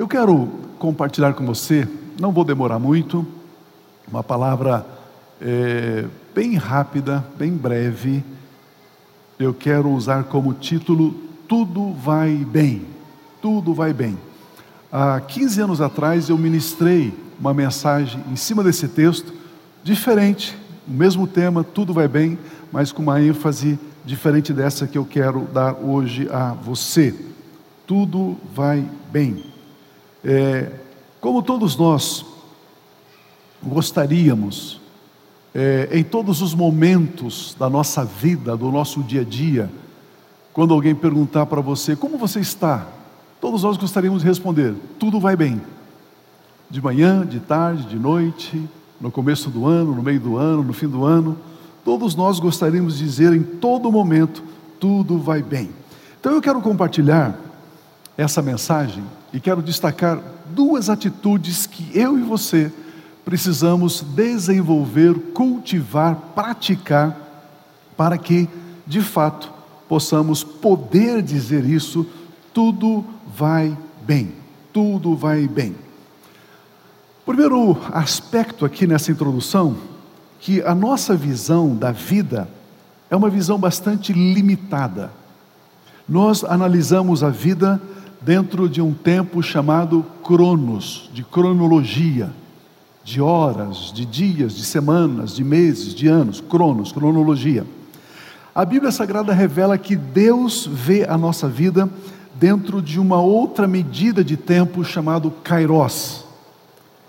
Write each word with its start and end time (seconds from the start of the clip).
Eu 0.00 0.08
quero 0.08 0.48
compartilhar 0.78 1.34
com 1.34 1.44
você, 1.44 1.86
não 2.18 2.32
vou 2.32 2.42
demorar 2.42 2.78
muito, 2.78 3.26
uma 4.08 4.24
palavra 4.24 4.86
é, 5.38 6.06
bem 6.34 6.54
rápida, 6.54 7.22
bem 7.36 7.52
breve. 7.52 8.24
Eu 9.38 9.52
quero 9.52 9.90
usar 9.90 10.24
como 10.24 10.54
título 10.54 11.14
Tudo 11.46 11.92
vai 11.92 12.34
bem. 12.34 12.86
Tudo 13.42 13.74
vai 13.74 13.92
bem. 13.92 14.16
Há 14.90 15.20
15 15.20 15.60
anos 15.60 15.80
atrás 15.82 16.30
eu 16.30 16.38
ministrei 16.38 17.12
uma 17.38 17.52
mensagem 17.52 18.24
em 18.32 18.36
cima 18.36 18.64
desse 18.64 18.88
texto, 18.88 19.34
diferente, 19.84 20.56
o 20.88 20.90
mesmo 20.90 21.26
tema, 21.26 21.62
tudo 21.62 21.92
vai 21.92 22.08
bem, 22.08 22.38
mas 22.72 22.90
com 22.90 23.02
uma 23.02 23.20
ênfase 23.20 23.78
diferente 24.02 24.50
dessa 24.50 24.86
que 24.86 24.96
eu 24.96 25.04
quero 25.04 25.40
dar 25.52 25.74
hoje 25.74 26.26
a 26.32 26.54
você. 26.54 27.14
Tudo 27.86 28.38
vai 28.54 28.82
bem. 29.12 29.49
É, 30.24 30.70
como 31.20 31.42
todos 31.42 31.76
nós 31.76 32.24
gostaríamos, 33.62 34.80
é, 35.54 35.88
em 35.92 36.04
todos 36.04 36.40
os 36.42 36.54
momentos 36.54 37.56
da 37.58 37.68
nossa 37.68 38.04
vida, 38.04 38.56
do 38.56 38.70
nosso 38.70 39.02
dia 39.02 39.22
a 39.22 39.24
dia, 39.24 39.70
quando 40.52 40.74
alguém 40.74 40.94
perguntar 40.94 41.46
para 41.46 41.60
você 41.60 41.96
como 41.96 42.18
você 42.18 42.40
está, 42.40 42.86
todos 43.40 43.62
nós 43.62 43.76
gostaríamos 43.76 44.22
de 44.22 44.28
responder: 44.28 44.74
tudo 44.98 45.20
vai 45.20 45.36
bem. 45.36 45.60
De 46.68 46.80
manhã, 46.80 47.26
de 47.26 47.40
tarde, 47.40 47.84
de 47.84 47.98
noite, 47.98 48.62
no 49.00 49.10
começo 49.10 49.50
do 49.50 49.66
ano, 49.66 49.94
no 49.94 50.02
meio 50.02 50.20
do 50.20 50.36
ano, 50.36 50.62
no 50.62 50.72
fim 50.72 50.86
do 50.86 51.04
ano, 51.04 51.36
todos 51.84 52.14
nós 52.14 52.38
gostaríamos 52.38 52.98
de 52.98 53.04
dizer 53.04 53.32
em 53.32 53.42
todo 53.42 53.90
momento: 53.90 54.42
tudo 54.78 55.18
vai 55.18 55.42
bem. 55.42 55.70
Então 56.20 56.32
eu 56.32 56.40
quero 56.40 56.60
compartilhar 56.60 57.49
essa 58.16 58.42
mensagem 58.42 59.04
e 59.32 59.40
quero 59.40 59.62
destacar 59.62 60.20
duas 60.46 60.88
atitudes 60.90 61.66
que 61.66 61.90
eu 61.96 62.18
e 62.18 62.22
você 62.22 62.72
precisamos 63.24 64.00
desenvolver, 64.00 65.14
cultivar, 65.32 66.16
praticar, 66.34 67.16
para 67.96 68.18
que, 68.18 68.48
de 68.86 69.00
fato, 69.00 69.52
possamos 69.88 70.42
poder 70.42 71.22
dizer 71.22 71.64
isso: 71.64 72.06
tudo 72.52 73.04
vai 73.36 73.76
bem, 74.02 74.32
tudo 74.72 75.14
vai 75.14 75.46
bem. 75.46 75.76
Primeiro 77.24 77.78
aspecto 77.92 78.64
aqui 78.64 78.86
nessa 78.86 79.12
introdução, 79.12 79.76
que 80.40 80.62
a 80.62 80.74
nossa 80.74 81.14
visão 81.14 81.76
da 81.76 81.92
vida 81.92 82.48
é 83.08 83.14
uma 83.14 83.30
visão 83.30 83.58
bastante 83.58 84.12
limitada. 84.12 85.12
Nós 86.08 86.42
analisamos 86.42 87.22
a 87.22 87.30
vida 87.30 87.80
dentro 88.20 88.68
de 88.68 88.82
um 88.82 88.92
tempo 88.92 89.42
chamado 89.42 90.04
cronos, 90.22 91.10
de 91.12 91.24
cronologia, 91.24 92.30
de 93.02 93.20
horas, 93.20 93.92
de 93.92 94.04
dias, 94.04 94.54
de 94.54 94.64
semanas, 94.64 95.34
de 95.34 95.42
meses, 95.42 95.94
de 95.94 96.06
anos, 96.06 96.40
cronos, 96.40 96.92
cronologia. 96.92 97.64
A 98.54 98.64
Bíblia 98.64 98.92
Sagrada 98.92 99.32
revela 99.32 99.78
que 99.78 99.96
Deus 99.96 100.68
vê 100.70 101.04
a 101.08 101.16
nossa 101.16 101.48
vida 101.48 101.88
dentro 102.34 102.82
de 102.82 103.00
uma 103.00 103.20
outra 103.20 103.66
medida 103.66 104.22
de 104.22 104.36
tempo 104.36 104.84
chamado 104.84 105.30
kairos. 105.42 106.24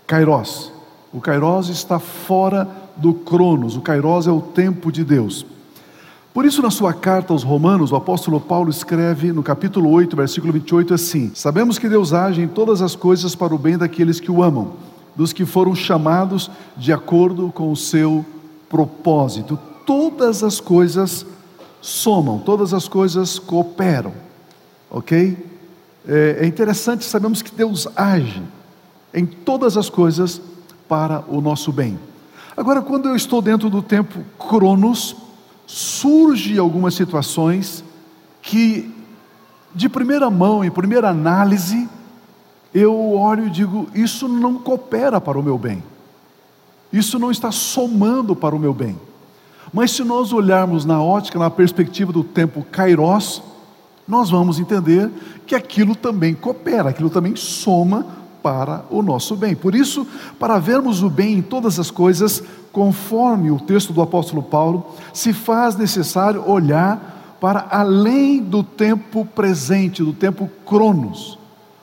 Kairos. 0.06 0.72
O 1.12 1.20
kairos 1.20 1.68
está 1.68 1.98
fora 1.98 2.68
do 2.96 3.12
cronos, 3.12 3.76
o 3.76 3.80
kairos 3.80 4.26
é 4.26 4.30
o 4.30 4.40
tempo 4.40 4.90
de 4.90 5.04
Deus. 5.04 5.44
Por 6.32 6.46
isso, 6.46 6.62
na 6.62 6.70
sua 6.70 6.94
carta 6.94 7.34
aos 7.34 7.42
Romanos, 7.42 7.92
o 7.92 7.96
apóstolo 7.96 8.40
Paulo 8.40 8.70
escreve 8.70 9.32
no 9.32 9.42
capítulo 9.42 9.90
8, 9.90 10.16
versículo 10.16 10.50
28 10.54 10.94
assim: 10.94 11.30
Sabemos 11.34 11.78
que 11.78 11.90
Deus 11.90 12.14
age 12.14 12.40
em 12.40 12.48
todas 12.48 12.80
as 12.80 12.96
coisas 12.96 13.34
para 13.34 13.54
o 13.54 13.58
bem 13.58 13.76
daqueles 13.76 14.18
que 14.18 14.30
o 14.30 14.42
amam, 14.42 14.72
dos 15.14 15.30
que 15.30 15.44
foram 15.44 15.74
chamados 15.74 16.50
de 16.74 16.90
acordo 16.90 17.52
com 17.54 17.70
o 17.70 17.76
seu 17.76 18.24
propósito. 18.66 19.58
Todas 19.84 20.42
as 20.42 20.58
coisas 20.58 21.26
somam, 21.82 22.38
todas 22.38 22.72
as 22.72 22.88
coisas 22.88 23.38
cooperam, 23.38 24.14
ok? 24.90 25.36
É, 26.08 26.38
é 26.40 26.46
interessante, 26.46 27.04
sabemos 27.04 27.42
que 27.42 27.54
Deus 27.54 27.86
age 27.94 28.42
em 29.12 29.26
todas 29.26 29.76
as 29.76 29.90
coisas 29.90 30.40
para 30.88 31.22
o 31.28 31.42
nosso 31.42 31.70
bem. 31.70 31.98
Agora, 32.56 32.80
quando 32.80 33.10
eu 33.10 33.16
estou 33.16 33.42
dentro 33.42 33.68
do 33.68 33.82
tempo 33.82 34.20
Cronos, 34.38 35.14
surge 35.72 36.58
algumas 36.58 36.94
situações 36.94 37.82
que, 38.42 38.94
de 39.74 39.88
primeira 39.88 40.28
mão, 40.28 40.62
em 40.62 40.70
primeira 40.70 41.08
análise, 41.08 41.88
eu 42.74 43.14
olho 43.14 43.46
e 43.46 43.50
digo: 43.50 43.88
isso 43.94 44.28
não 44.28 44.58
coopera 44.58 45.18
para 45.18 45.38
o 45.38 45.42
meu 45.42 45.56
bem, 45.56 45.82
isso 46.92 47.18
não 47.18 47.30
está 47.30 47.50
somando 47.50 48.36
para 48.36 48.54
o 48.54 48.58
meu 48.58 48.74
bem. 48.74 49.00
Mas 49.72 49.92
se 49.92 50.04
nós 50.04 50.30
olharmos 50.30 50.84
na 50.84 51.02
ótica, 51.02 51.38
na 51.38 51.48
perspectiva 51.48 52.12
do 52.12 52.22
tempo 52.22 52.66
Kairos, 52.70 53.42
nós 54.06 54.28
vamos 54.28 54.60
entender 54.60 55.10
que 55.46 55.54
aquilo 55.54 55.96
também 55.96 56.34
coopera, 56.34 56.90
aquilo 56.90 57.08
também 57.08 57.34
soma 57.34 58.06
para 58.42 58.84
o 58.90 59.02
nosso 59.02 59.36
bem. 59.36 59.54
Por 59.54 59.74
isso, 59.74 60.06
para 60.38 60.58
vermos 60.58 61.02
o 61.02 61.08
bem 61.08 61.34
em 61.38 61.42
todas 61.42 61.78
as 61.78 61.90
coisas, 61.90 62.42
conforme 62.72 63.50
o 63.50 63.60
texto 63.60 63.92
do 63.92 64.02
apóstolo 64.02 64.42
Paulo, 64.42 64.94
se 65.12 65.32
faz 65.32 65.76
necessário 65.76 66.48
olhar 66.48 67.36
para 67.40 67.66
além 67.70 68.40
do 68.42 68.62
tempo 68.62 69.24
presente, 69.24 70.02
do 70.02 70.12
tempo 70.12 70.50
cronos. 70.64 71.38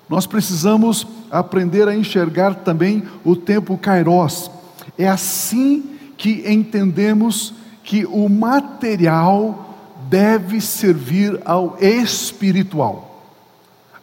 Nós 0.10 0.26
precisamos 0.26 1.06
aprender 1.30 1.88
a 1.88 1.96
enxergar 1.96 2.56
também 2.56 3.04
o 3.24 3.36
tempo 3.36 3.78
kairos. 3.78 4.50
É 4.98 5.08
assim 5.08 5.84
que 6.18 6.44
entendemos 6.52 7.54
que 7.84 8.06
o 8.06 8.28
material 8.28 9.76
deve 10.10 10.60
servir 10.60 11.40
ao 11.46 11.78
espiritual. 11.80 13.09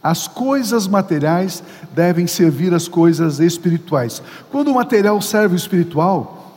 As 0.06 0.28
coisas 0.28 0.86
materiais 0.86 1.64
devem 1.92 2.28
servir 2.28 2.72
às 2.72 2.86
coisas 2.86 3.40
espirituais. 3.40 4.22
Quando 4.52 4.68
o 4.68 4.74
material 4.76 5.20
serve 5.20 5.56
o 5.56 5.58
espiritual, 5.58 6.54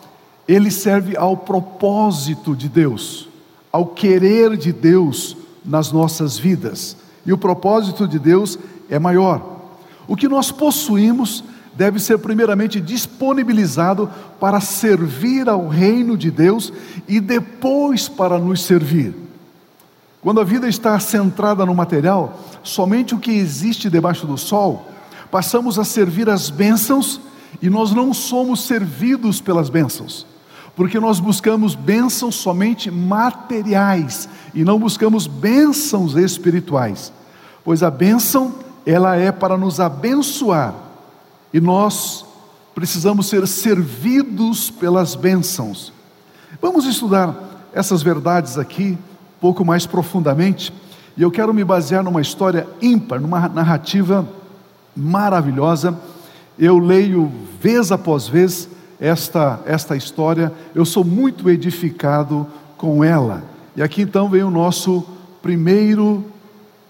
ele 0.47 0.69
serve 0.69 1.17
ao 1.17 1.35
propósito 1.35 2.55
de 2.55 2.69
Deus, 2.69 3.27
ao 3.71 3.87
querer 3.87 4.55
de 4.55 4.71
Deus 4.71 5.35
nas 5.65 5.91
nossas 5.91 6.37
vidas. 6.37 6.95
E 7.25 7.33
o 7.33 7.39
propósito 7.39 8.07
de 8.07 8.19
Deus 8.19 8.59
é 8.87 8.99
maior. 8.99 9.61
O 10.07 10.15
que 10.15 10.27
nós 10.27 10.51
possuímos 10.51 11.43
deve 11.75 11.99
ser 11.99 12.19
primeiramente 12.19 12.79
disponibilizado 12.79 14.11
para 14.39 14.61
servir 14.61 15.49
ao 15.49 15.67
reino 15.67 16.15
de 16.15 16.29
Deus 16.29 16.71
e 17.07 17.19
depois 17.19 18.07
para 18.07 18.37
nos 18.37 18.61
servir. 18.61 19.28
Quando 20.21 20.41
a 20.41 20.43
vida 20.43 20.67
está 20.67 20.99
centrada 20.99 21.65
no 21.65 21.73
material, 21.73 22.39
somente 22.61 23.15
o 23.15 23.19
que 23.19 23.31
existe 23.31 23.89
debaixo 23.89 24.27
do 24.27 24.37
sol, 24.37 24.89
passamos 25.31 25.79
a 25.79 25.85
servir 25.85 26.29
as 26.29 26.49
bênçãos 26.49 27.21
e 27.61 27.69
nós 27.69 27.91
não 27.91 28.13
somos 28.13 28.63
servidos 28.65 29.39
pelas 29.39 29.69
bênçãos, 29.69 30.25
porque 30.75 30.99
nós 30.99 31.19
buscamos 31.19 31.73
bênçãos 31.73 32.35
somente 32.35 32.91
materiais 32.91 34.27
e 34.53 34.65
não 34.65 34.77
buscamos 34.77 35.25
bênçãos 35.25 36.15
espirituais, 36.15 37.13
pois 37.63 37.81
a 37.81 37.89
bênção 37.89 38.55
ela 38.85 39.15
é 39.15 39.31
para 39.31 39.57
nos 39.57 39.79
abençoar 39.79 40.73
e 41.53 41.61
nós 41.61 42.25
precisamos 42.75 43.27
ser 43.27 43.47
servidos 43.47 44.69
pelas 44.69 45.15
bênçãos. 45.15 45.93
Vamos 46.61 46.85
estudar 46.85 47.69
essas 47.73 48.01
verdades 48.01 48.57
aqui 48.57 48.97
pouco 49.39 49.63
mais 49.63 49.85
profundamente, 49.85 50.73
e 51.15 51.21
eu 51.21 51.31
quero 51.31 51.53
me 51.53 51.63
basear 51.63 52.03
numa 52.03 52.21
história 52.21 52.67
ímpar, 52.81 53.19
numa 53.19 53.47
narrativa 53.49 54.27
maravilhosa. 54.95 55.97
Eu 56.57 56.77
leio 56.77 57.31
vez 57.61 57.91
após 57.91 58.27
vez 58.27 58.69
esta, 58.99 59.59
esta 59.65 59.95
história, 59.95 60.51
eu 60.75 60.85
sou 60.85 61.03
muito 61.03 61.49
edificado 61.49 62.45
com 62.77 63.03
ela. 63.03 63.43
E 63.75 63.81
aqui 63.81 64.01
então 64.01 64.29
vem 64.29 64.43
o 64.43 64.49
nosso 64.49 65.05
primeiro, 65.41 66.23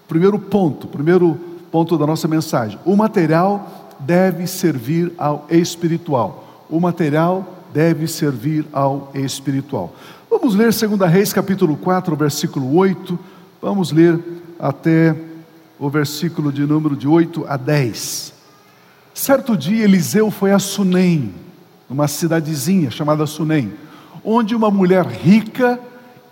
primeiro 0.08 0.38
ponto, 0.38 0.86
primeiro 0.86 1.38
ponto 1.70 1.96
da 1.96 2.06
nossa 2.06 2.26
mensagem. 2.26 2.78
O 2.84 2.96
material 2.96 3.88
deve 4.00 4.46
servir 4.46 5.12
ao 5.18 5.46
espiritual. 5.50 6.64
O 6.68 6.80
material 6.80 7.44
deve 7.72 8.06
servir 8.08 8.66
ao 8.72 9.10
espiritual. 9.14 9.92
Vamos 10.30 10.54
ler 10.54 10.72
2 10.72 11.10
Reis 11.10 11.32
capítulo 11.32 11.76
4, 11.76 12.14
versículo 12.14 12.76
8. 12.76 13.18
Vamos 13.60 13.90
ler 13.90 14.18
até 14.58 15.16
o 15.78 15.90
versículo 15.90 16.52
de 16.52 16.62
número 16.62 16.96
de 16.96 17.08
8 17.08 17.44
a 17.48 17.56
10. 17.56 18.32
Certo 19.12 19.56
dia 19.56 19.84
Eliseu 19.84 20.30
foi 20.30 20.52
a 20.52 20.58
Sunem, 20.60 21.34
uma 21.88 22.06
cidadezinha 22.06 22.90
chamada 22.90 23.26
Sunem, 23.26 23.72
onde 24.24 24.54
uma 24.54 24.70
mulher 24.70 25.04
rica 25.04 25.80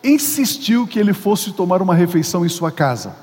insistiu 0.03 0.87
que 0.87 0.99
ele 0.99 1.13
fosse 1.13 1.53
tomar 1.53 1.83
uma 1.83 1.95
refeição 1.95 2.47
em 2.47 2.49
sua 2.49 2.71
casa. 2.71 3.17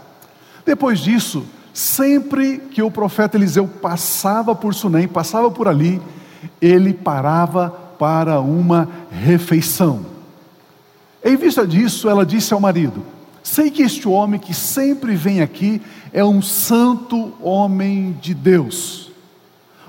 Depois 0.65 0.99
disso, 0.99 1.45
Sempre 1.75 2.57
que 2.57 2.81
o 2.81 2.89
profeta 2.89 3.35
Eliseu 3.35 3.67
passava 3.67 4.55
por 4.55 4.73
Sunem, 4.73 5.09
passava 5.09 5.51
por 5.51 5.67
ali, 5.67 6.01
ele 6.61 6.93
parava 6.93 7.69
para 7.69 8.39
uma 8.39 8.87
refeição. 9.11 10.14
Em 11.25 11.35
vista 11.35 11.65
disso, 11.65 12.07
ela 12.07 12.23
disse 12.23 12.53
ao 12.53 12.59
marido: 12.59 13.03
Sei 13.41 13.71
que 13.71 13.81
este 13.81 14.07
homem 14.07 14.39
que 14.39 14.53
sempre 14.53 15.15
vem 15.15 15.41
aqui 15.41 15.81
é 16.13 16.23
um 16.23 16.39
santo 16.39 17.33
homem 17.41 18.15
de 18.21 18.35
Deus. 18.35 19.11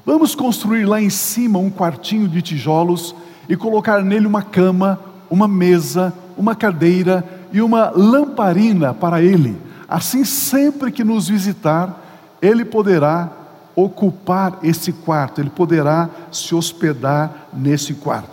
Vamos 0.05 0.35
construir 0.35 0.87
lá 0.87 0.99
em 1.03 1.11
cima 1.11 1.59
um 1.59 1.69
quartinho 1.69 2.27
de 2.27 2.41
tijolos 2.41 3.15
e 3.47 3.55
colocar 3.55 4.03
nele 4.03 4.27
uma 4.27 4.41
cama, 4.41 4.99
uma 5.29 5.47
mesa, 5.47 6.15
uma 6.39 6.55
cadeira 6.55 7.23
e 7.53 7.61
uma 7.61 7.91
lamparina 7.91 8.95
para 8.95 9.21
ele. 9.21 9.59
Assim, 9.87 10.25
sempre 10.25 10.91
que 10.91 11.05
nos 11.05 11.29
visitar, 11.29 12.03
ele 12.41 12.65
poderá 12.65 13.31
ocupar 13.75 14.59
esse 14.63 14.91
quarto, 14.91 15.43
ele 15.43 15.51
poderá 15.51 16.09
se 16.33 16.55
hospedar 16.55 17.49
nesse 17.53 17.93
quarto. 17.93 18.31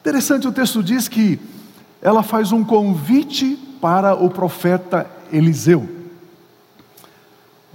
Interessante, 0.00 0.46
o 0.46 0.52
texto 0.52 0.82
diz 0.82 1.08
que 1.08 1.38
ela 2.02 2.24
faz 2.24 2.50
um 2.50 2.64
convite 2.64 3.56
para 3.80 4.14
o 4.14 4.28
profeta 4.28 5.08
Eliseu. 5.32 5.88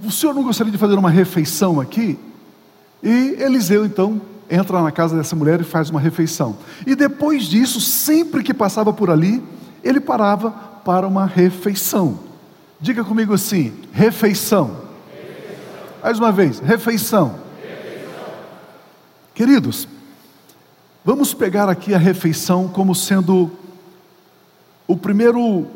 O 0.04 0.12
senhor 0.12 0.34
não 0.34 0.44
gostaria 0.44 0.70
de 0.70 0.78
fazer 0.78 0.94
uma 0.94 1.10
refeição 1.10 1.80
aqui? 1.80 2.18
E 3.02 3.36
Eliseu 3.40 3.86
então 3.86 4.20
entra 4.50 4.82
na 4.82 4.92
casa 4.92 5.16
dessa 5.16 5.34
mulher 5.34 5.60
e 5.60 5.64
faz 5.64 5.88
uma 5.90 5.98
refeição. 5.98 6.56
E 6.86 6.94
depois 6.94 7.44
disso, 7.44 7.80
sempre 7.80 8.42
que 8.42 8.54
passava 8.54 8.92
por 8.92 9.10
ali, 9.10 9.42
ele 9.82 9.98
parava 9.98 10.50
para 10.84 11.06
uma 11.08 11.26
refeição. 11.26 12.20
Diga 12.80 13.02
comigo 13.02 13.32
assim: 13.34 13.72
refeição. 13.92 14.76
refeição. 15.10 16.02
Mais 16.02 16.18
uma 16.18 16.30
vez, 16.30 16.60
refeição. 16.60 17.34
refeição. 17.60 18.32
Queridos, 19.34 19.88
vamos 21.04 21.34
pegar 21.34 21.68
aqui 21.68 21.94
a 21.94 21.98
refeição 21.98 22.68
como 22.68 22.94
sendo 22.94 23.50
o 24.88 24.96
primeiro 24.96 25.66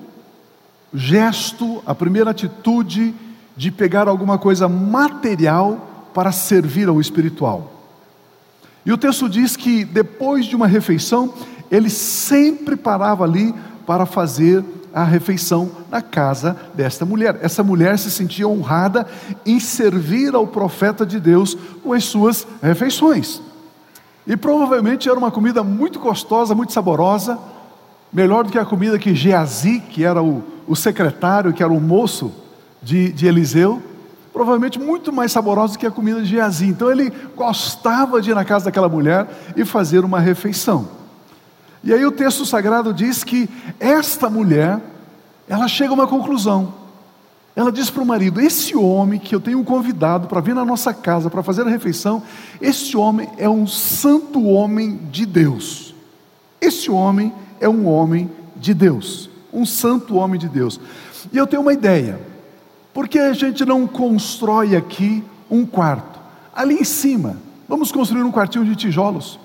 gesto, 0.93 1.83
a 1.87 1.95
primeira 1.95 2.31
atitude 2.31 3.15
de 3.55 3.71
pegar 3.71 4.09
alguma 4.09 4.39
coisa 4.39 4.67
material 4.69 6.09
para 6.15 6.33
servir 6.33 6.89
ao 6.89 7.01
espiritual. 7.01 7.71
E 8.85 8.93
o 8.93 8.97
texto 8.97 9.29
diz 9.29 9.55
que 9.55 9.85
depois 9.85 10.47
de 10.47 10.57
uma 10.57 10.67
refeição, 10.67 11.33
ele 11.71 11.91
sempre 11.91 12.75
parava 12.75 13.25
ali 13.25 13.55
para 13.87 14.07
fazer 14.07 14.65
a 14.95 15.05
refeição 15.05 15.71
na 15.91 16.03
casa 16.03 16.57
desta 16.75 17.05
mulher. 17.05 17.39
Essa 17.43 17.63
mulher 17.63 17.99
se 17.99 18.11
sentia 18.11 18.49
honrada 18.49 19.07
em 19.45 19.61
servir 19.61 20.35
ao 20.35 20.47
profeta 20.47 21.05
de 21.05 21.21
Deus 21.21 21.57
com 21.83 21.93
as 21.93 22.05
suas 22.05 22.47
refeições. 22.63 23.41
E 24.27 24.37
provavelmente 24.37 25.09
era 25.09 25.19
uma 25.19 25.31
comida 25.31 25.63
muito 25.63 25.99
gostosa, 25.99 26.55
muito 26.55 26.73
saborosa, 26.73 27.39
melhor 28.13 28.45
do 28.45 28.51
que 28.51 28.59
a 28.59 28.65
comida 28.65 28.99
que 28.99 29.15
Geazi, 29.15 29.81
que 29.81 30.05
era 30.05 30.23
o, 30.23 30.43
o 30.67 30.77
secretário, 30.77 31.53
que 31.53 31.63
era 31.63 31.73
o 31.73 31.81
moço 31.81 32.33
de, 32.83 33.11
de 33.13 33.27
Eliseu, 33.27 33.83
provavelmente 34.33 34.79
muito 34.79 35.13
mais 35.13 35.33
saborosa 35.33 35.75
do 35.75 35.79
que 35.79 35.87
a 35.87 35.91
comida 35.91 36.21
de 36.21 36.29
Geazi. 36.29 36.67
Então 36.67 36.91
ele 36.91 37.13
gostava 37.35 38.21
de 38.21 38.31
ir 38.31 38.35
na 38.35 38.45
casa 38.45 38.67
daquela 38.67 38.89
mulher 38.89 39.27
e 39.57 39.65
fazer 39.65 40.05
uma 40.05 40.21
refeição. 40.21 40.89
E 41.85 41.93
aí 41.93 42.05
o 42.05 42.13
texto 42.13 42.45
sagrado 42.45 42.93
diz 42.93 43.25
que 43.25 43.49
esta 43.81 44.31
mulher, 44.31 44.81
ela 45.49 45.67
chega 45.67 45.91
a 45.91 45.95
uma 45.95 46.07
conclusão. 46.07 46.75
Ela 47.57 47.73
diz 47.73 47.91
para 47.91 48.03
o 48.03 48.07
marido: 48.07 48.41
Esse 48.41 48.77
homem 48.77 49.19
que 49.19 49.35
eu 49.35 49.41
tenho 49.41 49.63
convidado 49.65 50.29
para 50.29 50.41
vir 50.41 50.55
na 50.55 50.65
nossa 50.65 50.95
casa 50.95 51.29
para 51.29 51.43
fazer 51.43 51.63
a 51.63 51.71
refeição, 51.71 52.23
esse 52.61 52.97
homem 52.97 53.29
é 53.37 53.49
um 53.49 53.67
santo 53.67 54.45
homem 54.45 54.97
de 55.11 55.27
Deus. 55.27 55.95
Esse 56.61 56.91
homem 56.91 57.33
é 57.63 57.69
um 57.69 57.87
homem 57.87 58.29
de 58.57 58.75
Deus, 58.75 59.31
um 59.53 59.65
santo 59.65 60.17
homem 60.17 60.39
de 60.39 60.49
Deus. 60.49 60.81
E 61.33 61.39
eu 61.39 61.47
tenho 61.47 61.63
uma 61.63 61.73
ideia, 61.73 62.21
por 62.93 63.09
que 63.09 63.19
a 63.19 63.33
gente 63.33 63.65
não 63.65 63.87
constrói 63.87 64.77
aqui 64.77 65.23
um 65.49 65.65
quarto? 65.65 66.21
Ali 66.55 66.75
em 66.75 66.85
cima, 66.85 67.37
vamos 67.69 67.93
construir 67.93 68.25
um 68.25 68.33
quartinho 68.33 68.65
de 68.65 68.75
tijolos. 68.75 69.39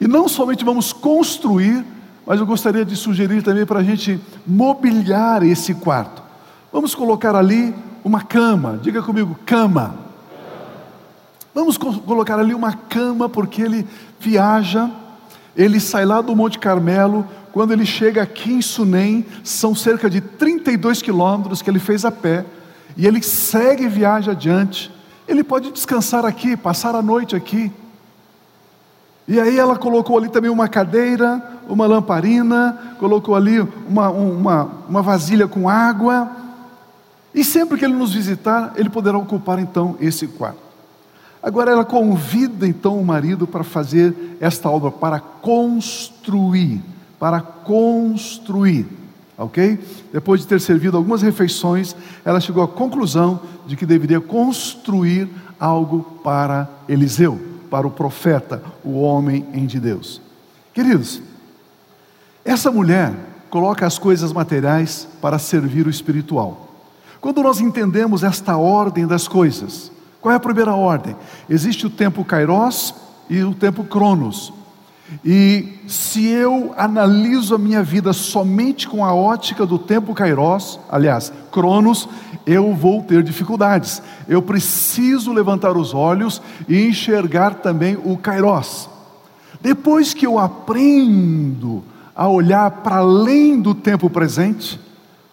E 0.00 0.08
não 0.08 0.26
somente 0.26 0.64
vamos 0.64 0.92
construir, 0.92 1.84
mas 2.26 2.40
eu 2.40 2.46
gostaria 2.46 2.84
de 2.84 2.96
sugerir 2.96 3.42
também 3.42 3.66
para 3.66 3.80
a 3.80 3.84
gente 3.84 4.18
mobiliar 4.46 5.42
esse 5.42 5.74
quarto. 5.74 6.22
Vamos 6.72 6.94
colocar 6.94 7.36
ali 7.36 7.74
uma 8.02 8.22
cama, 8.22 8.78
diga 8.82 9.02
comigo, 9.02 9.36
cama. 9.44 9.94
Vamos 11.54 11.76
colocar 11.76 12.38
ali 12.38 12.54
uma 12.54 12.72
cama, 12.72 13.28
porque 13.28 13.62
ele 13.62 13.86
viaja 14.20 14.90
ele 15.58 15.80
sai 15.80 16.04
lá 16.04 16.20
do 16.20 16.36
Monte 16.36 16.56
Carmelo, 16.56 17.26
quando 17.50 17.72
ele 17.72 17.84
chega 17.84 18.22
aqui 18.22 18.52
em 18.52 18.62
Sunem, 18.62 19.26
são 19.42 19.74
cerca 19.74 20.08
de 20.08 20.20
32 20.20 21.02
quilômetros 21.02 21.60
que 21.60 21.68
ele 21.68 21.80
fez 21.80 22.04
a 22.04 22.12
pé, 22.12 22.46
e 22.96 23.04
ele 23.04 23.20
segue 23.20 23.82
e 23.82 23.88
viaja 23.88 24.30
adiante. 24.30 24.88
Ele 25.26 25.42
pode 25.42 25.72
descansar 25.72 26.24
aqui, 26.24 26.56
passar 26.56 26.94
a 26.94 27.02
noite 27.02 27.34
aqui. 27.34 27.72
E 29.26 29.40
aí 29.40 29.58
ela 29.58 29.76
colocou 29.76 30.16
ali 30.16 30.28
também 30.28 30.48
uma 30.48 30.68
cadeira, 30.68 31.42
uma 31.68 31.88
lamparina, 31.88 32.94
colocou 33.00 33.34
ali 33.34 33.58
uma, 33.88 34.10
uma, 34.10 34.70
uma 34.88 35.02
vasilha 35.02 35.48
com 35.48 35.68
água. 35.68 36.30
E 37.34 37.42
sempre 37.42 37.76
que 37.76 37.84
ele 37.84 37.94
nos 37.94 38.14
visitar, 38.14 38.74
ele 38.76 38.88
poderá 38.88 39.18
ocupar 39.18 39.58
então 39.58 39.96
esse 40.00 40.28
quarto. 40.28 40.67
Agora 41.42 41.70
ela 41.70 41.84
convida 41.84 42.66
então 42.66 42.98
o 42.98 43.04
marido 43.04 43.46
para 43.46 43.62
fazer 43.62 44.36
esta 44.40 44.68
obra, 44.68 44.90
para 44.90 45.20
construir, 45.20 46.82
para 47.18 47.40
construir, 47.40 48.86
ok? 49.36 49.78
Depois 50.12 50.40
de 50.40 50.46
ter 50.46 50.60
servido 50.60 50.96
algumas 50.96 51.22
refeições, 51.22 51.94
ela 52.24 52.40
chegou 52.40 52.62
à 52.62 52.68
conclusão 52.68 53.40
de 53.66 53.76
que 53.76 53.86
deveria 53.86 54.20
construir 54.20 55.28
algo 55.60 56.02
para 56.24 56.68
Eliseu, 56.88 57.40
para 57.70 57.86
o 57.86 57.90
profeta, 57.90 58.62
o 58.84 59.00
homem 59.00 59.46
em 59.52 59.66
de 59.66 59.78
Deus. 59.78 60.20
Queridos, 60.74 61.20
essa 62.44 62.70
mulher 62.70 63.14
coloca 63.50 63.86
as 63.86 63.98
coisas 63.98 64.32
materiais 64.32 65.08
para 65.20 65.38
servir 65.38 65.86
o 65.86 65.90
espiritual. 65.90 66.68
Quando 67.20 67.42
nós 67.42 67.60
entendemos 67.60 68.22
esta 68.22 68.56
ordem 68.56 69.06
das 69.06 69.26
coisas, 69.26 69.90
qual 70.20 70.32
é 70.32 70.36
a 70.36 70.40
primeira 70.40 70.74
ordem? 70.74 71.14
Existe 71.48 71.86
o 71.86 71.90
tempo 71.90 72.24
Kairos 72.24 72.94
e 73.30 73.42
o 73.42 73.54
tempo 73.54 73.84
Cronos. 73.84 74.52
E 75.24 75.78
se 75.86 76.26
eu 76.26 76.74
analiso 76.76 77.54
a 77.54 77.58
minha 77.58 77.82
vida 77.82 78.12
somente 78.12 78.86
com 78.86 79.04
a 79.04 79.14
ótica 79.14 79.64
do 79.64 79.78
tempo 79.78 80.12
Kairos, 80.14 80.78
aliás, 80.90 81.32
Cronos, 81.50 82.08
eu 82.44 82.74
vou 82.74 83.02
ter 83.02 83.22
dificuldades. 83.22 84.02
Eu 84.28 84.42
preciso 84.42 85.32
levantar 85.32 85.76
os 85.76 85.94
olhos 85.94 86.42
e 86.68 86.86
enxergar 86.86 87.54
também 87.56 87.96
o 88.04 88.16
Kairos. 88.16 88.88
Depois 89.60 90.14
que 90.14 90.26
eu 90.26 90.38
aprendo 90.38 91.82
a 92.14 92.28
olhar 92.28 92.70
para 92.70 92.96
além 92.96 93.60
do 93.60 93.74
tempo 93.74 94.10
presente, 94.10 94.80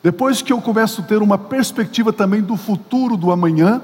depois 0.04 0.42
que 0.42 0.54
eu 0.54 0.62
começo 0.62 1.02
a 1.02 1.04
ter 1.04 1.22
uma 1.22 1.38
perspectiva 1.38 2.14
também 2.14 2.42
do 2.42 2.56
futuro 2.56 3.18
do 3.18 3.32
amanhã, 3.32 3.82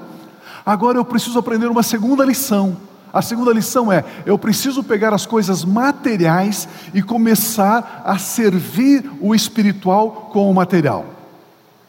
Agora 0.64 0.98
eu 0.98 1.04
preciso 1.04 1.38
aprender 1.38 1.66
uma 1.66 1.82
segunda 1.82 2.24
lição. 2.24 2.76
A 3.12 3.20
segunda 3.20 3.52
lição 3.52 3.92
é: 3.92 4.04
eu 4.24 4.38
preciso 4.38 4.82
pegar 4.82 5.12
as 5.12 5.26
coisas 5.26 5.64
materiais 5.64 6.68
e 6.94 7.02
começar 7.02 8.02
a 8.04 8.16
servir 8.18 9.10
o 9.20 9.34
espiritual 9.34 10.30
com 10.32 10.50
o 10.50 10.54
material. 10.54 11.06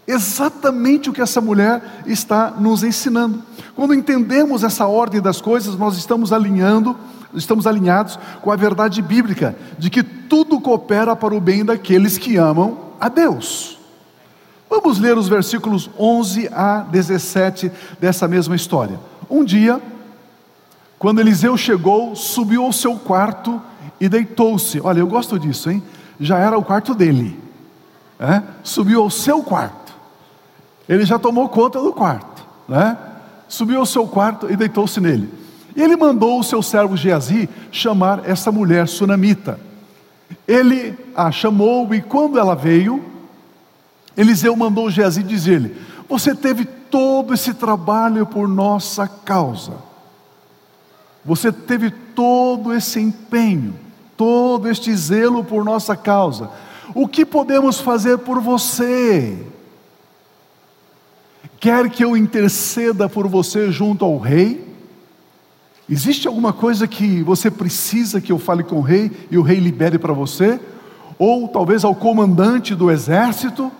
Exatamente 0.06 1.10
o 1.10 1.13
que 1.13 1.22
essa 1.22 1.39
mulher 1.39 2.03
está 2.06 2.51
nos 2.51 2.84
ensinando. 2.84 3.42
Quando 3.74 3.94
entendemos 3.94 4.63
essa 4.63 4.86
ordem 4.86 5.22
das 5.22 5.39
coisas, 5.39 5.77
nós 5.77 5.98
estamos 5.98 6.34
alinhando, 6.34 6.98
estamos 7.34 7.65
alinhados 7.65 8.20
com 8.42 8.51
a 8.51 8.56
verdade 8.58 9.01
bíblica 9.01 9.56
de 9.77 9.89
que 9.89 10.03
tudo 10.03 10.60
coopera 10.60 11.15
para 11.15 11.34
o 11.34 11.39
bem 11.39 11.63
daqueles 11.63 12.18
que 12.18 12.36
amam 12.36 12.77
a 13.00 13.08
Deus. 13.08 13.73
Vamos 14.70 15.00
ler 15.00 15.17
os 15.17 15.27
versículos 15.27 15.89
11 15.98 16.50
a 16.51 16.79
17 16.79 17.72
dessa 18.00 18.27
mesma 18.27 18.55
história. 18.55 19.00
Um 19.29 19.43
dia, 19.43 19.82
quando 20.98 21.20
Eliseu 21.20 21.55
chegou, 21.58 22.15
subiu 22.15 22.63
ao 22.63 22.74
seu 22.74 22.96
quarto 22.96 23.62
e 24.00 24.10
deitou-se. 24.10 24.82
Olha, 24.82 25.00
eu 25.00 25.08
gosto 25.08 25.38
disso, 25.38 25.70
hein? 25.70 25.84
Já 26.20 26.39
era 26.39 26.58
o 26.58 26.63
quarto 26.63 26.96
dele. 26.96 27.39
É? 28.20 28.41
Subiu 28.63 29.01
ao 29.01 29.10
seu 29.10 29.43
quarto. 29.43 29.93
Ele 30.88 31.05
já 31.05 31.17
tomou 31.17 31.50
conta 31.50 31.79
do 31.79 31.93
quarto. 31.93 32.46
Né? 32.67 32.98
Subiu 33.48 33.79
ao 33.79 33.86
seu 33.86 34.08
quarto 34.08 34.51
e 34.51 34.55
deitou-se 34.55 35.00
nele. 35.00 35.29
E 35.75 35.82
ele 35.82 35.96
mandou 35.96 36.39
o 36.39 36.43
seu 36.43 36.62
servo 36.62 36.96
Geazi 36.96 37.50
chamar 37.72 38.22
essa 38.29 38.51
mulher 38.51 38.88
sunamita. 38.88 39.60
Ele 40.48 40.96
a 41.15 41.32
chamou 41.32 41.93
e 41.93 42.01
quando 42.01 42.38
ela 42.38 42.55
veio, 42.55 43.03
Eliseu 44.15 44.55
mandou 44.55 44.89
Geazi 44.89 45.24
dizer-lhe: 45.24 45.75
Você 46.08 46.36
teve 46.36 46.65
todo 46.65 47.34
esse 47.34 47.53
trabalho 47.53 48.25
por 48.25 48.48
nossa 48.48 49.08
causa. 49.08 49.74
Você 51.25 51.51
teve 51.51 51.89
todo 51.89 52.74
esse 52.74 53.00
empenho, 53.00 53.74
todo 54.15 54.70
este 54.70 54.96
zelo 54.96 55.43
por 55.43 55.63
nossa 55.63 55.96
causa. 55.96 56.50
O 56.93 57.08
que 57.08 57.25
podemos 57.25 57.79
fazer 57.79 58.20
por 58.20 58.39
você? 58.39 59.38
Quer 61.60 61.89
que 61.89 62.03
eu 62.03 62.17
interceda 62.17 63.08
por 63.08 63.27
você 63.27 63.72
junto 63.72 64.03
ao 64.03 64.17
rei? 64.17 64.74
Existe 65.89 66.27
alguma 66.27 66.53
coisa 66.53 66.88
que 66.88 67.24
você 67.24 67.50
precisa 67.50 68.22
que 68.22 68.32
eu 68.32 68.38
fale 68.38 68.63
com 68.63 68.77
o 68.77 68.82
rei 68.82 69.12
e 69.32 69.38
o 69.38 69.41
rei 69.41 69.60
libere 69.60 69.98
para 69.98 70.13
você? 70.13 70.60
Ou 71.17 71.48
talvez 71.48 71.84
ao 71.84 71.96
comandante 71.96 72.75
do 72.75 72.91
exército? 72.91 73.72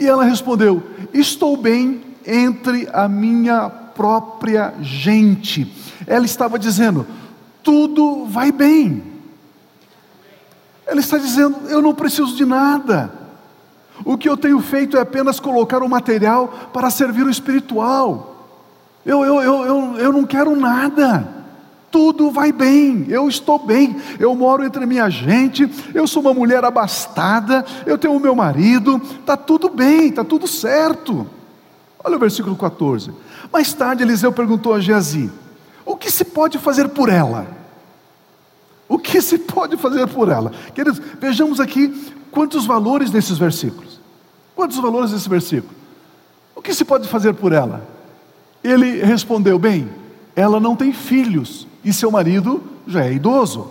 E 0.00 0.06
ela 0.06 0.24
respondeu: 0.24 0.82
Estou 1.12 1.56
bem 1.56 2.02
entre 2.26 2.88
a 2.92 3.06
minha 3.06 3.68
própria 3.68 4.72
gente. 4.80 5.70
Ela 6.06 6.24
estava 6.24 6.58
dizendo: 6.58 7.06
Tudo 7.62 8.24
vai 8.24 8.50
bem. 8.50 9.02
Ela 10.86 11.00
está 11.00 11.18
dizendo: 11.18 11.68
Eu 11.68 11.82
não 11.82 11.94
preciso 11.94 12.34
de 12.34 12.46
nada. 12.46 13.12
O 14.02 14.16
que 14.16 14.28
eu 14.28 14.36
tenho 14.36 14.58
feito 14.60 14.96
é 14.96 15.00
apenas 15.00 15.38
colocar 15.38 15.82
o 15.82 15.88
material 15.88 16.48
para 16.72 16.88
servir 16.88 17.24
o 17.24 17.30
espiritual. 17.30 18.48
Eu, 19.04 19.22
eu, 19.24 19.42
eu, 19.42 19.64
eu, 19.64 19.96
eu 19.98 20.12
não 20.12 20.24
quero 20.24 20.56
nada. 20.56 21.39
Tudo 21.90 22.30
vai 22.30 22.52
bem, 22.52 23.06
eu 23.08 23.28
estou 23.28 23.58
bem, 23.58 23.96
eu 24.18 24.32
moro 24.34 24.64
entre 24.64 24.86
minha 24.86 25.10
gente, 25.10 25.68
eu 25.92 26.06
sou 26.06 26.22
uma 26.22 26.32
mulher 26.32 26.64
abastada, 26.64 27.64
eu 27.84 27.98
tenho 27.98 28.14
o 28.14 28.20
meu 28.20 28.34
marido, 28.34 29.00
está 29.20 29.36
tudo 29.36 29.68
bem, 29.68 30.08
está 30.08 30.22
tudo 30.22 30.46
certo. 30.46 31.26
Olha 32.02 32.16
o 32.16 32.20
versículo 32.20 32.54
14. 32.54 33.10
Mais 33.52 33.72
tarde 33.72 34.04
Eliseu 34.04 34.32
perguntou 34.32 34.72
a 34.72 34.80
Geazi: 34.80 35.30
O 35.84 35.96
que 35.96 36.10
se 36.10 36.24
pode 36.24 36.58
fazer 36.58 36.88
por 36.90 37.08
ela? 37.08 37.46
O 38.88 38.98
que 38.98 39.20
se 39.20 39.38
pode 39.38 39.76
fazer 39.76 40.06
por 40.08 40.28
ela? 40.28 40.52
Queridos, 40.74 41.00
vejamos 41.20 41.60
aqui 41.60 41.88
quantos 42.30 42.66
valores 42.66 43.10
nesses 43.10 43.36
versículos. 43.36 44.00
Quantos 44.54 44.78
valores 44.78 45.12
nesse 45.12 45.28
versículo? 45.28 45.74
O 46.54 46.62
que 46.62 46.74
se 46.74 46.84
pode 46.84 47.08
fazer 47.08 47.34
por 47.34 47.52
ela? 47.52 47.86
Ele 48.62 49.02
respondeu: 49.02 49.58
Bem, 49.58 49.88
ela 50.36 50.60
não 50.60 50.76
tem 50.76 50.92
filhos 50.92 51.66
e 51.84 51.92
seu 51.92 52.10
marido 52.10 52.62
já 52.86 53.04
é 53.04 53.12
idoso. 53.12 53.68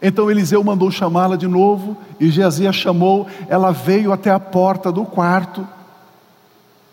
Então 0.00 0.30
Eliseu 0.30 0.62
mandou 0.64 0.90
chamá-la 0.90 1.36
de 1.36 1.46
novo 1.46 1.96
e 2.18 2.28
Geazi 2.28 2.66
a 2.66 2.72
chamou. 2.72 3.28
Ela 3.48 3.70
veio 3.70 4.12
até 4.12 4.30
a 4.30 4.40
porta 4.40 4.90
do 4.90 5.04
quarto 5.04 5.66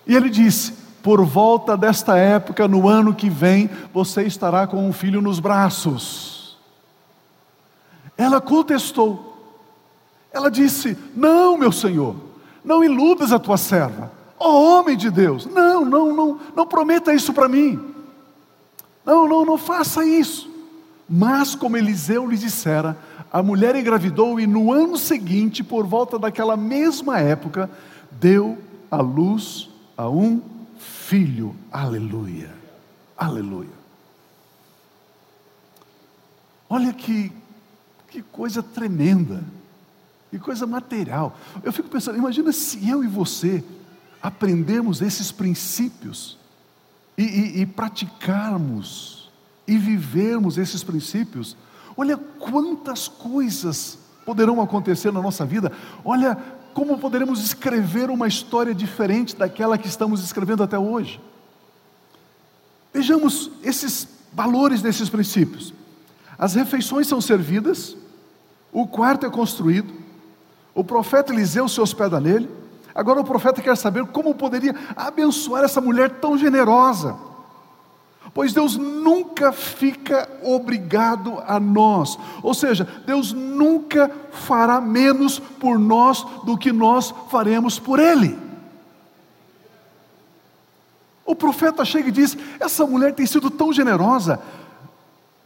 e 0.10 0.16
ele 0.16 0.30
disse: 0.30 0.74
Por 1.04 1.24
volta 1.24 1.78
desta 1.78 2.18
época, 2.18 2.68
no 2.68 2.88
ano 2.88 3.14
que 3.14 3.30
vem, 3.30 3.70
você 3.94 4.24
estará 4.24 4.66
com 4.66 4.88
um 4.88 4.92
filho 4.92 5.22
nos 5.22 5.40
braços. 5.40 6.58
Ela 8.18 8.42
contestou. 8.42 9.38
Ela 10.34 10.50
disse: 10.50 10.98
Não, 11.16 11.58
meu 11.58 11.72
senhor, 11.72 12.16
não 12.66 12.84
iludas 12.84 13.32
a 13.32 13.40
tua 13.40 13.56
serva. 13.56 14.12
Ó 14.40 14.50
oh, 14.50 14.80
homem 14.80 14.98
de 14.98 15.12
Deus, 15.12 15.46
não, 15.46 15.84
não, 15.86 16.16
não, 16.16 16.40
não 16.56 16.66
prometa 16.66 17.14
isso 17.14 17.34
para 17.34 17.48
mim. 17.48 17.80
Não, 19.10 19.28
não, 19.28 19.44
não 19.44 19.58
faça 19.58 20.06
isso. 20.06 20.48
Mas, 21.10 21.56
como 21.56 21.76
Eliseu 21.76 22.30
lhe 22.30 22.38
dissera, 22.38 22.96
a 23.34 23.42
mulher 23.42 23.76
engravidou 23.76 24.40
e 24.40 24.46
no 24.46 24.72
ano 24.72 24.98
seguinte, 24.98 25.64
por 25.64 25.88
volta 25.88 26.20
daquela 26.20 26.56
mesma 26.56 27.20
época, 27.20 27.68
deu 28.12 28.60
à 28.92 28.98
luz 28.98 29.68
a 29.98 30.08
um 30.08 30.40
filho. 30.78 31.56
Aleluia, 31.72 32.52
aleluia. 33.18 33.80
Olha 36.70 36.94
que, 36.94 37.32
que 38.10 38.22
coisa 38.22 38.62
tremenda, 38.62 39.44
que 40.30 40.38
coisa 40.38 40.68
material. 40.68 41.36
Eu 41.64 41.74
fico 41.74 41.90
pensando, 41.90 42.20
imagina 42.20 42.52
se 42.52 42.88
eu 42.88 43.04
e 43.04 43.08
você 43.08 43.64
aprendermos 44.22 45.02
esses 45.02 45.32
princípios 45.32 46.39
e, 47.20 47.24
e, 47.24 47.62
e 47.62 47.66
praticarmos 47.66 49.30
e 49.68 49.78
vivermos 49.78 50.58
esses 50.58 50.82
princípios, 50.86 51.58
olha 51.98 52.16
quantas 52.16 53.10
coisas 53.10 54.00
poderão 54.26 54.62
acontecer 54.62 55.12
na 55.12 55.22
nossa 55.22 55.46
vida, 55.46 55.70
olha 56.06 56.38
como 56.74 56.98
poderemos 56.98 57.44
escrever 57.44 58.10
uma 58.10 58.26
história 58.26 58.74
diferente 58.74 59.36
daquela 59.36 59.78
que 59.78 59.88
estamos 59.88 60.24
escrevendo 60.24 60.64
até 60.64 60.80
hoje. 60.80 61.20
Vejamos 62.94 63.52
esses 63.64 64.08
valores 64.32 64.82
desses 64.82 65.10
princípios. 65.10 65.74
As 66.38 66.56
refeições 66.56 67.06
são 67.06 67.20
servidas, 67.20 67.98
o 68.72 68.88
quarto 68.88 69.26
é 69.26 69.30
construído, 69.30 69.94
o 70.74 70.86
profeta 70.86 71.34
Eliseu 71.34 71.68
se 71.68 71.82
hospeda 71.82 72.18
nele, 72.18 72.50
Agora 72.94 73.22
o 73.22 73.24
profeta 73.24 73.62
quer 73.62 73.78
saber 73.78 74.06
como 74.08 74.36
poderia 74.36 74.76
abençoar 74.96 75.64
essa 75.64 75.80
mulher 75.80 76.20
tão 76.20 76.38
generosa. 76.38 77.16
Pois 78.34 78.54
Deus 78.54 78.78
nunca 78.78 79.52
fica 79.52 80.30
obrigado 80.44 81.42
a 81.48 81.60
nós, 81.60 82.18
ou 82.44 82.54
seja, 82.54 82.88
Deus 83.06 83.34
nunca 83.34 84.12
fará 84.32 84.80
menos 84.80 85.40
por 85.40 85.80
nós 85.80 86.24
do 86.44 86.58
que 86.58 86.72
nós 86.72 87.14
faremos 87.30 87.80
por 87.80 88.00
Ele. 88.00 88.38
O 91.26 91.36
profeta 91.36 91.84
chega 91.84 92.10
e 92.10 92.12
diz: 92.12 92.38
Essa 92.60 92.86
mulher 92.86 93.16
tem 93.16 93.26
sido 93.26 93.50
tão 93.50 93.74
generosa, 93.74 94.40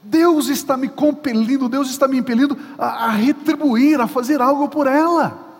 Deus 0.03 0.47
está 0.47 0.75
me 0.75 0.89
compelindo, 0.89 1.69
Deus 1.69 1.89
está 1.89 2.07
me 2.07 2.17
impelindo 2.17 2.57
a, 2.77 3.05
a 3.05 3.09
retribuir, 3.11 4.01
a 4.01 4.07
fazer 4.07 4.41
algo 4.41 4.67
por 4.67 4.87
ela. 4.87 5.52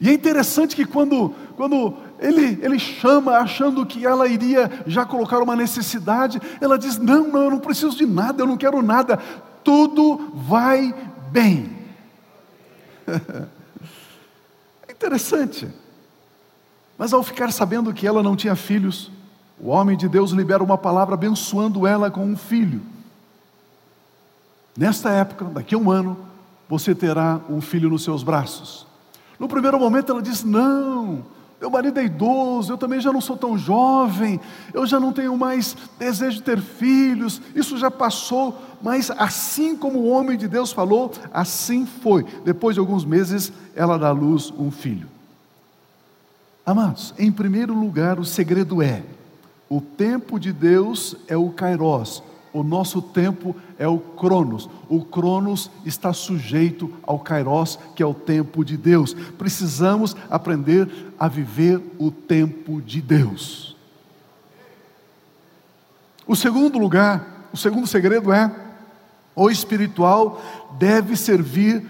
E 0.00 0.08
é 0.08 0.12
interessante 0.12 0.76
que 0.76 0.84
quando, 0.84 1.34
quando 1.56 1.94
ele, 2.20 2.58
ele 2.62 2.78
chama, 2.78 3.38
achando 3.38 3.84
que 3.84 4.06
ela 4.06 4.28
iria 4.28 4.70
já 4.86 5.04
colocar 5.04 5.38
uma 5.38 5.56
necessidade, 5.56 6.40
ela 6.60 6.78
diz: 6.78 6.98
Não, 6.98 7.28
não, 7.28 7.44
eu 7.44 7.50
não 7.50 7.58
preciso 7.58 7.96
de 7.96 8.06
nada, 8.06 8.42
eu 8.42 8.46
não 8.46 8.56
quero 8.56 8.80
nada, 8.80 9.16
tudo 9.64 10.30
vai 10.34 10.94
bem. 11.30 11.76
é 14.88 14.92
interessante. 14.92 15.68
Mas 16.96 17.12
ao 17.12 17.22
ficar 17.22 17.52
sabendo 17.52 17.92
que 17.92 18.06
ela 18.06 18.22
não 18.22 18.36
tinha 18.36 18.56
filhos, 18.56 19.10
o 19.60 19.68
homem 19.68 19.96
de 19.96 20.08
Deus 20.08 20.30
libera 20.30 20.62
uma 20.62 20.78
palavra 20.78 21.14
abençoando 21.14 21.86
ela 21.86 22.10
com 22.10 22.24
um 22.24 22.36
filho. 22.36 22.82
Nesta 24.76 25.10
época, 25.10 25.44
daqui 25.46 25.74
a 25.74 25.78
um 25.78 25.90
ano, 25.90 26.16
você 26.68 26.94
terá 26.94 27.40
um 27.48 27.60
filho 27.60 27.90
nos 27.90 28.04
seus 28.04 28.22
braços. 28.22 28.87
No 29.38 29.48
primeiro 29.48 29.78
momento 29.78 30.12
ela 30.12 30.22
diz: 30.22 30.42
Não, 30.42 31.24
meu 31.60 31.70
marido 31.70 31.98
é 31.98 32.04
idoso, 32.04 32.72
eu 32.72 32.78
também 32.78 33.00
já 33.00 33.12
não 33.12 33.20
sou 33.20 33.36
tão 33.36 33.58
jovem, 33.58 34.40
eu 34.72 34.86
já 34.86 35.00
não 35.00 35.12
tenho 35.12 35.36
mais 35.36 35.76
desejo 35.98 36.36
de 36.36 36.42
ter 36.42 36.60
filhos, 36.60 37.40
isso 37.54 37.76
já 37.76 37.90
passou. 37.90 38.56
Mas 38.80 39.10
assim 39.10 39.76
como 39.76 39.98
o 39.98 40.08
homem 40.08 40.38
de 40.38 40.46
Deus 40.46 40.70
falou, 40.70 41.12
assim 41.32 41.84
foi. 41.84 42.24
Depois 42.44 42.74
de 42.74 42.80
alguns 42.80 43.04
meses, 43.04 43.52
ela 43.74 43.98
dá 43.98 44.08
à 44.08 44.12
luz 44.12 44.52
um 44.56 44.70
filho. 44.70 45.08
Amados, 46.64 47.12
em 47.18 47.32
primeiro 47.32 47.74
lugar, 47.74 48.20
o 48.20 48.24
segredo 48.24 48.80
é: 48.80 49.02
o 49.68 49.80
tempo 49.80 50.38
de 50.38 50.52
Deus 50.52 51.16
é 51.26 51.36
o 51.36 51.50
Kairos, 51.50 52.22
o 52.58 52.64
nosso 52.64 53.00
tempo 53.00 53.54
é 53.78 53.86
o 53.86 53.98
Cronos. 53.98 54.68
O 54.88 55.04
Cronos 55.04 55.70
está 55.84 56.12
sujeito 56.12 56.92
ao 57.02 57.18
Kairos, 57.18 57.78
que 57.94 58.02
é 58.02 58.06
o 58.06 58.14
tempo 58.14 58.64
de 58.64 58.76
Deus. 58.76 59.14
Precisamos 59.14 60.16
aprender 60.30 60.88
a 61.18 61.28
viver 61.28 61.80
o 61.98 62.10
tempo 62.10 62.80
de 62.82 63.00
Deus. 63.00 63.76
O 66.26 66.36
segundo 66.36 66.78
lugar, 66.78 67.48
o 67.52 67.56
segundo 67.56 67.86
segredo 67.86 68.32
é: 68.32 68.54
o 69.34 69.50
espiritual 69.50 70.42
deve 70.78 71.16
servir 71.16 71.82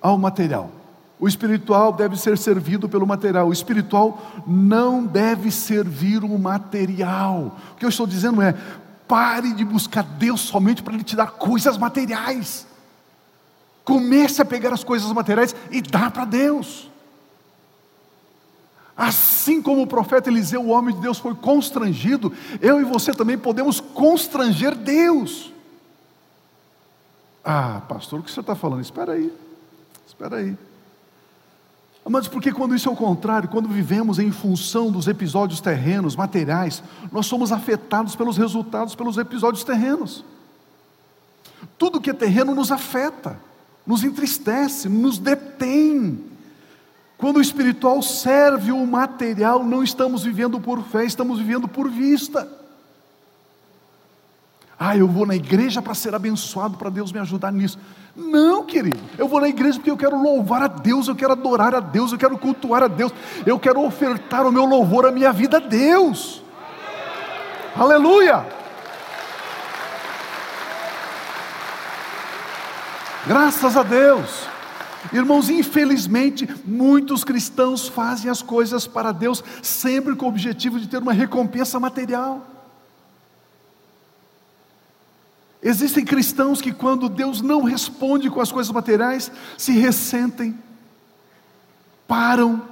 ao 0.00 0.18
material. 0.18 0.70
O 1.18 1.28
espiritual 1.28 1.92
deve 1.92 2.16
ser 2.16 2.36
servido 2.36 2.88
pelo 2.88 3.06
material. 3.06 3.48
O 3.48 3.52
espiritual 3.52 4.20
não 4.46 5.04
deve 5.04 5.50
servir 5.50 6.24
o 6.24 6.38
material. 6.38 7.56
O 7.72 7.76
que 7.76 7.84
eu 7.84 7.88
estou 7.88 8.06
dizendo 8.06 8.42
é: 8.42 8.54
Pare 9.14 9.52
de 9.52 9.64
buscar 9.64 10.02
Deus 10.02 10.40
somente 10.40 10.82
para 10.82 10.92
Ele 10.92 11.04
te 11.04 11.14
dar 11.14 11.30
coisas 11.30 11.78
materiais. 11.78 12.66
Comece 13.84 14.42
a 14.42 14.44
pegar 14.44 14.72
as 14.72 14.82
coisas 14.82 15.12
materiais 15.12 15.54
e 15.70 15.80
dar 15.80 16.10
para 16.10 16.24
Deus. 16.24 16.90
Assim 18.96 19.62
como 19.62 19.82
o 19.82 19.86
profeta 19.86 20.28
Eliseu, 20.28 20.62
o 20.62 20.70
homem 20.70 20.92
de 20.92 21.00
Deus, 21.00 21.20
foi 21.20 21.32
constrangido, 21.32 22.32
eu 22.60 22.80
e 22.80 22.84
você 22.84 23.12
também 23.12 23.38
podemos 23.38 23.78
constranger 23.78 24.74
Deus. 24.74 25.52
Ah, 27.44 27.82
pastor, 27.88 28.18
o 28.18 28.22
que 28.24 28.32
você 28.32 28.40
está 28.40 28.56
falando? 28.56 28.80
Espera 28.80 29.12
aí, 29.12 29.32
espera 30.08 30.38
aí. 30.38 30.58
Mas 32.06 32.28
porque 32.28 32.52
quando 32.52 32.74
isso 32.74 32.88
é 32.88 32.92
o 32.92 32.96
contrário, 32.96 33.48
quando 33.48 33.68
vivemos 33.68 34.18
em 34.18 34.30
função 34.30 34.90
dos 34.90 35.08
episódios 35.08 35.60
terrenos, 35.60 36.14
materiais, 36.14 36.82
nós 37.10 37.26
somos 37.26 37.50
afetados 37.50 38.14
pelos 38.14 38.36
resultados, 38.36 38.94
pelos 38.94 39.16
episódios 39.16 39.64
terrenos. 39.64 40.22
Tudo 41.78 42.00
que 42.00 42.10
é 42.10 42.14
terreno 42.14 42.54
nos 42.54 42.70
afeta, 42.70 43.40
nos 43.86 44.04
entristece, 44.04 44.88
nos 44.88 45.18
detém. 45.18 46.22
Quando 47.16 47.38
o 47.38 47.40
espiritual 47.40 48.02
serve 48.02 48.70
o 48.70 48.86
material, 48.86 49.64
não 49.64 49.82
estamos 49.82 50.24
vivendo 50.24 50.60
por 50.60 50.82
fé, 50.82 51.06
estamos 51.06 51.38
vivendo 51.38 51.66
por 51.66 51.90
vista. 51.90 52.46
Ah, 54.86 54.94
eu 54.94 55.08
vou 55.08 55.24
na 55.24 55.34
igreja 55.34 55.80
para 55.80 55.94
ser 55.94 56.14
abençoado, 56.14 56.76
para 56.76 56.90
Deus 56.90 57.10
me 57.10 57.18
ajudar 57.18 57.50
nisso. 57.50 57.78
Não, 58.14 58.66
querido, 58.66 59.00
eu 59.16 59.26
vou 59.26 59.40
na 59.40 59.48
igreja 59.48 59.78
porque 59.78 59.90
eu 59.90 59.96
quero 59.96 60.22
louvar 60.22 60.60
a 60.60 60.66
Deus, 60.66 61.08
eu 61.08 61.16
quero 61.16 61.32
adorar 61.32 61.74
a 61.74 61.80
Deus, 61.80 62.12
eu 62.12 62.18
quero 62.18 62.36
cultuar 62.36 62.82
a 62.82 62.86
Deus, 62.86 63.10
eu 63.46 63.58
quero 63.58 63.82
ofertar 63.82 64.46
o 64.46 64.52
meu 64.52 64.66
louvor, 64.66 65.06
a 65.06 65.10
minha 65.10 65.32
vida 65.32 65.56
a 65.56 65.60
Deus. 65.60 66.42
Aleluia! 67.74 68.46
Graças 73.26 73.78
a 73.78 73.82
Deus. 73.82 74.46
Irmãos, 75.14 75.48
infelizmente, 75.48 76.46
muitos 76.62 77.24
cristãos 77.24 77.88
fazem 77.88 78.30
as 78.30 78.42
coisas 78.42 78.86
para 78.86 79.12
Deus 79.12 79.42
sempre 79.62 80.14
com 80.14 80.26
o 80.26 80.28
objetivo 80.28 80.78
de 80.78 80.86
ter 80.86 80.98
uma 80.98 81.14
recompensa 81.14 81.80
material. 81.80 82.53
Existem 85.66 86.04
cristãos 86.04 86.60
que, 86.60 86.70
quando 86.70 87.08
Deus 87.08 87.40
não 87.40 87.62
responde 87.62 88.28
com 88.28 88.38
as 88.38 88.52
coisas 88.52 88.70
materiais, 88.70 89.32
se 89.56 89.72
ressentem, 89.72 90.54
param, 92.06 92.62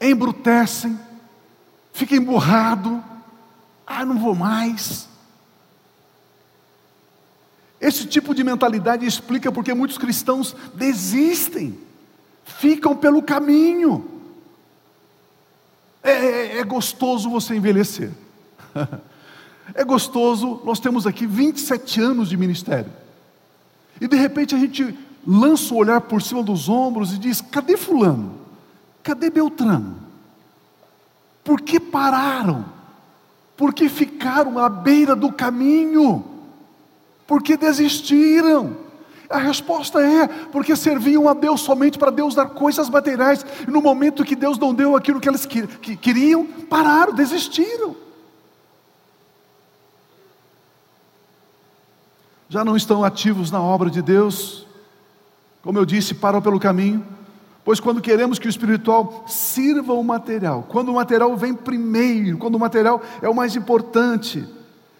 embrutecem, 0.00 0.98
ficam 1.92 2.18
emburrados, 2.18 3.00
ah, 3.86 4.04
não 4.04 4.18
vou 4.18 4.34
mais. 4.34 5.08
Esse 7.80 8.04
tipo 8.06 8.34
de 8.34 8.42
mentalidade 8.42 9.06
explica 9.06 9.52
porque 9.52 9.72
muitos 9.72 9.96
cristãos 9.96 10.56
desistem, 10.74 11.78
ficam 12.44 12.96
pelo 12.96 13.22
caminho. 13.22 14.10
É, 16.02 16.10
é, 16.10 16.58
é 16.58 16.64
gostoso 16.64 17.30
você 17.30 17.54
envelhecer. 17.54 18.10
É 19.72 19.84
gostoso, 19.84 20.60
nós 20.64 20.78
temos 20.78 21.06
aqui 21.06 21.26
27 21.26 22.00
anos 22.00 22.28
de 22.28 22.36
ministério. 22.36 22.92
E 24.00 24.06
de 24.06 24.16
repente 24.16 24.54
a 24.54 24.58
gente 24.58 24.96
lança 25.26 25.72
o 25.72 25.78
olhar 25.78 26.00
por 26.02 26.20
cima 26.20 26.42
dos 26.42 26.68
ombros 26.68 27.12
e 27.12 27.18
diz: 27.18 27.40
cadê 27.40 27.76
Fulano? 27.76 28.34
Cadê 29.02 29.30
Beltrano? 29.30 29.96
Por 31.42 31.60
que 31.60 31.78
pararam? 31.78 32.66
Por 33.56 33.72
que 33.72 33.88
ficaram 33.88 34.58
à 34.58 34.68
beira 34.68 35.14
do 35.14 35.32
caminho? 35.32 36.24
Por 37.26 37.42
que 37.42 37.56
desistiram? 37.56 38.76
A 39.30 39.38
resposta 39.38 40.00
é: 40.00 40.26
porque 40.26 40.76
serviam 40.76 41.28
a 41.28 41.34
Deus 41.34 41.60
somente 41.62 41.98
para 41.98 42.10
Deus 42.10 42.34
dar 42.34 42.46
coisas 42.46 42.90
materiais, 42.90 43.44
e 43.66 43.70
no 43.70 43.80
momento 43.80 44.24
que 44.24 44.36
Deus 44.36 44.58
não 44.58 44.74
deu 44.74 44.94
aquilo 44.96 45.20
que 45.20 45.28
eles 45.28 45.46
queriam, 45.46 46.44
pararam, 46.68 47.14
desistiram. 47.14 48.03
Já 52.48 52.64
não 52.64 52.76
estão 52.76 53.04
ativos 53.04 53.50
na 53.50 53.60
obra 53.60 53.90
de 53.90 54.02
Deus, 54.02 54.66
como 55.62 55.78
eu 55.78 55.86
disse, 55.86 56.14
param 56.14 56.42
pelo 56.42 56.60
caminho, 56.60 57.04
pois 57.64 57.80
quando 57.80 58.02
queremos 58.02 58.38
que 58.38 58.46
o 58.46 58.50
espiritual 58.50 59.24
sirva 59.26 59.94
o 59.94 60.04
material, 60.04 60.64
quando 60.68 60.90
o 60.90 60.94
material 60.94 61.34
vem 61.36 61.54
primeiro, 61.54 62.36
quando 62.36 62.56
o 62.56 62.60
material 62.60 63.02
é 63.22 63.28
o 63.28 63.34
mais 63.34 63.56
importante, 63.56 64.46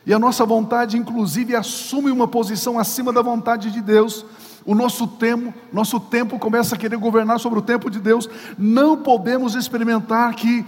e 0.06 0.12
a 0.12 0.18
nossa 0.18 0.44
vontade, 0.44 0.98
inclusive, 0.98 1.54
assume 1.56 2.10
uma 2.10 2.28
posição 2.28 2.78
acima 2.78 3.12
da 3.12 3.22
vontade 3.22 3.70
de 3.70 3.80
Deus, 3.80 4.24
o 4.64 4.74
nosso 4.74 5.06
tempo, 5.06 5.52
nosso 5.72 6.00
tempo 6.00 6.38
começa 6.38 6.74
a 6.74 6.78
querer 6.78 6.96
governar 6.96 7.38
sobre 7.38 7.58
o 7.58 7.62
tempo 7.62 7.90
de 7.90 8.00
Deus, 8.00 8.28
não 8.58 8.96
podemos 8.96 9.54
experimentar 9.54 10.34
que 10.34 10.64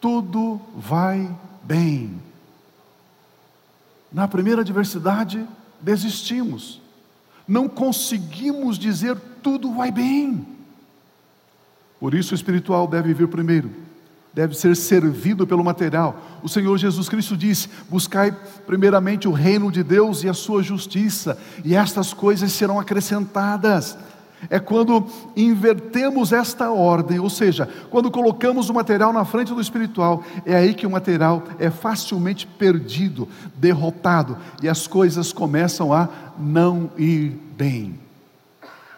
tudo 0.00 0.60
vai 0.76 1.30
bem. 1.62 2.20
Na 4.12 4.28
primeira 4.28 4.60
adversidade, 4.60 5.46
desistimos. 5.84 6.80
Não 7.46 7.68
conseguimos 7.68 8.78
dizer 8.78 9.16
tudo 9.42 9.74
vai 9.74 9.92
bem. 9.92 10.46
Por 12.00 12.14
isso 12.14 12.32
o 12.32 12.34
espiritual 12.34 12.86
deve 12.86 13.12
vir 13.12 13.28
primeiro, 13.28 13.70
deve 14.32 14.54
ser 14.54 14.74
servido 14.74 15.46
pelo 15.46 15.62
material. 15.62 16.20
O 16.42 16.48
Senhor 16.48 16.76
Jesus 16.78 17.08
Cristo 17.08 17.36
disse: 17.36 17.68
Buscai 17.88 18.34
primeiramente 18.66 19.28
o 19.28 19.32
reino 19.32 19.70
de 19.70 19.82
Deus 19.82 20.24
e 20.24 20.28
a 20.28 20.34
sua 20.34 20.62
justiça, 20.62 21.38
e 21.64 21.74
estas 21.74 22.12
coisas 22.12 22.50
serão 22.52 22.80
acrescentadas 22.80 23.96
é 24.50 24.58
quando 24.58 25.06
invertemos 25.36 26.32
esta 26.32 26.70
ordem, 26.70 27.18
ou 27.18 27.30
seja, 27.30 27.68
quando 27.90 28.10
colocamos 28.10 28.68
o 28.68 28.74
material 28.74 29.12
na 29.12 29.24
frente 29.24 29.52
do 29.52 29.60
espiritual, 29.60 30.22
é 30.44 30.54
aí 30.56 30.74
que 30.74 30.86
o 30.86 30.90
material 30.90 31.42
é 31.58 31.70
facilmente 31.70 32.46
perdido, 32.46 33.28
derrotado, 33.56 34.36
e 34.62 34.68
as 34.68 34.86
coisas 34.86 35.32
começam 35.32 35.92
a 35.92 36.08
não 36.38 36.90
ir 36.96 37.30
bem. 37.56 37.98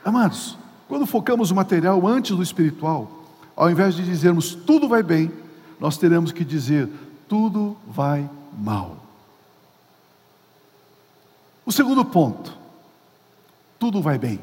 Amados, 0.04 0.56
quando 0.88 1.06
focamos 1.06 1.50
o 1.50 1.54
material 1.54 2.06
antes 2.06 2.36
do 2.36 2.42
espiritual, 2.42 3.10
ao 3.56 3.70
invés 3.70 3.94
de 3.94 4.04
dizermos 4.04 4.54
tudo 4.54 4.88
vai 4.88 5.02
bem, 5.02 5.30
nós 5.80 5.96
teremos 5.96 6.32
que 6.32 6.44
dizer 6.44 6.88
tudo 7.28 7.76
vai 7.86 8.28
mal. 8.56 8.96
O 11.64 11.72
segundo 11.72 12.04
ponto, 12.04 12.56
tudo 13.78 14.00
vai 14.00 14.18
bem. 14.18 14.38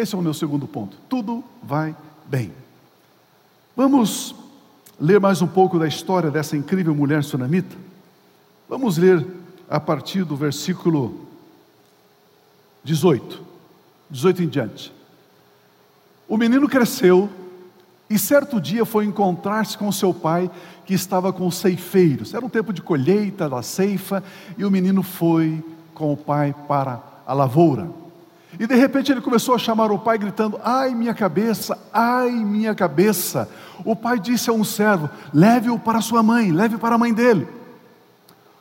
Esse 0.00 0.14
é 0.14 0.18
o 0.18 0.22
meu 0.22 0.32
segundo 0.32 0.66
ponto. 0.66 0.96
Tudo 1.10 1.44
vai 1.62 1.94
bem. 2.24 2.54
Vamos 3.76 4.34
ler 4.98 5.20
mais 5.20 5.42
um 5.42 5.46
pouco 5.46 5.78
da 5.78 5.86
história 5.86 6.30
dessa 6.30 6.56
incrível 6.56 6.94
mulher 6.94 7.22
sunamita? 7.22 7.76
Vamos 8.66 8.96
ler 8.96 9.26
a 9.68 9.78
partir 9.78 10.24
do 10.24 10.34
versículo 10.34 11.26
18. 12.82 13.42
18 14.08 14.42
em 14.42 14.48
diante. 14.48 14.90
O 16.26 16.38
menino 16.38 16.66
cresceu 16.66 17.28
e 18.08 18.18
certo 18.18 18.58
dia 18.58 18.86
foi 18.86 19.04
encontrar-se 19.04 19.76
com 19.76 19.92
seu 19.92 20.14
pai, 20.14 20.50
que 20.86 20.94
estava 20.94 21.30
com 21.30 21.50
ceifeiros. 21.50 22.32
Era 22.32 22.44
um 22.44 22.48
tempo 22.48 22.72
de 22.72 22.80
colheita 22.80 23.50
da 23.50 23.60
ceifa, 23.60 24.24
e 24.56 24.64
o 24.64 24.70
menino 24.70 25.02
foi 25.02 25.62
com 25.92 26.10
o 26.10 26.16
pai 26.16 26.54
para 26.66 27.02
a 27.26 27.34
lavoura. 27.34 27.99
E 28.58 28.66
de 28.66 28.74
repente 28.74 29.12
ele 29.12 29.20
começou 29.20 29.54
a 29.54 29.58
chamar 29.58 29.92
o 29.92 29.98
pai, 29.98 30.18
gritando: 30.18 30.60
Ai, 30.64 30.94
minha 30.94 31.14
cabeça, 31.14 31.78
ai, 31.92 32.30
minha 32.30 32.74
cabeça. 32.74 33.48
O 33.84 33.94
pai 33.94 34.18
disse 34.18 34.50
a 34.50 34.52
um 34.52 34.64
servo: 34.64 35.08
Leve-o 35.32 35.78
para 35.78 36.00
sua 36.00 36.22
mãe, 36.22 36.50
leve 36.50 36.76
para 36.76 36.96
a 36.96 36.98
mãe 36.98 37.14
dele. 37.14 37.46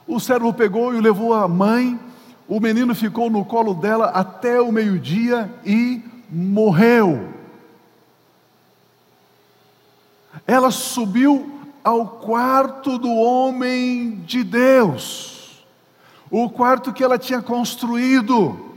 O 0.08 0.19
servo 0.19 0.54
pegou 0.54 0.93
e 0.93 0.97
o 0.97 1.02
levou 1.02 1.34
à 1.34 1.47
mãe. 1.47 1.99
O 2.47 2.60
menino 2.60 2.95
ficou 2.95 3.30
no 3.30 3.45
colo 3.45 3.73
dela 3.73 4.08
até 4.08 4.60
o 4.62 4.71
meio-dia 4.71 5.49
e 5.65 6.04
morreu. 6.30 7.30
Ela 10.45 10.71
subiu 10.71 11.60
ao 11.84 12.06
quarto 12.08 12.97
do 12.97 13.12
homem 13.12 14.21
de 14.25 14.43
Deus, 14.43 15.63
o 16.30 16.49
quarto 16.49 16.93
que 16.93 17.04
ela 17.04 17.17
tinha 17.17 17.41
construído 17.41 18.68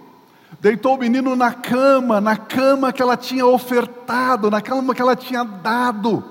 deitou 0.62 0.94
o 0.94 0.98
menino 0.98 1.34
na 1.34 1.52
cama, 1.52 2.20
na 2.20 2.36
cama 2.36 2.92
que 2.92 3.02
ela 3.02 3.16
tinha 3.16 3.44
ofertado, 3.44 4.48
na 4.48 4.60
cama 4.60 4.94
que 4.94 5.02
ela 5.02 5.16
tinha 5.16 5.42
dado. 5.42 6.22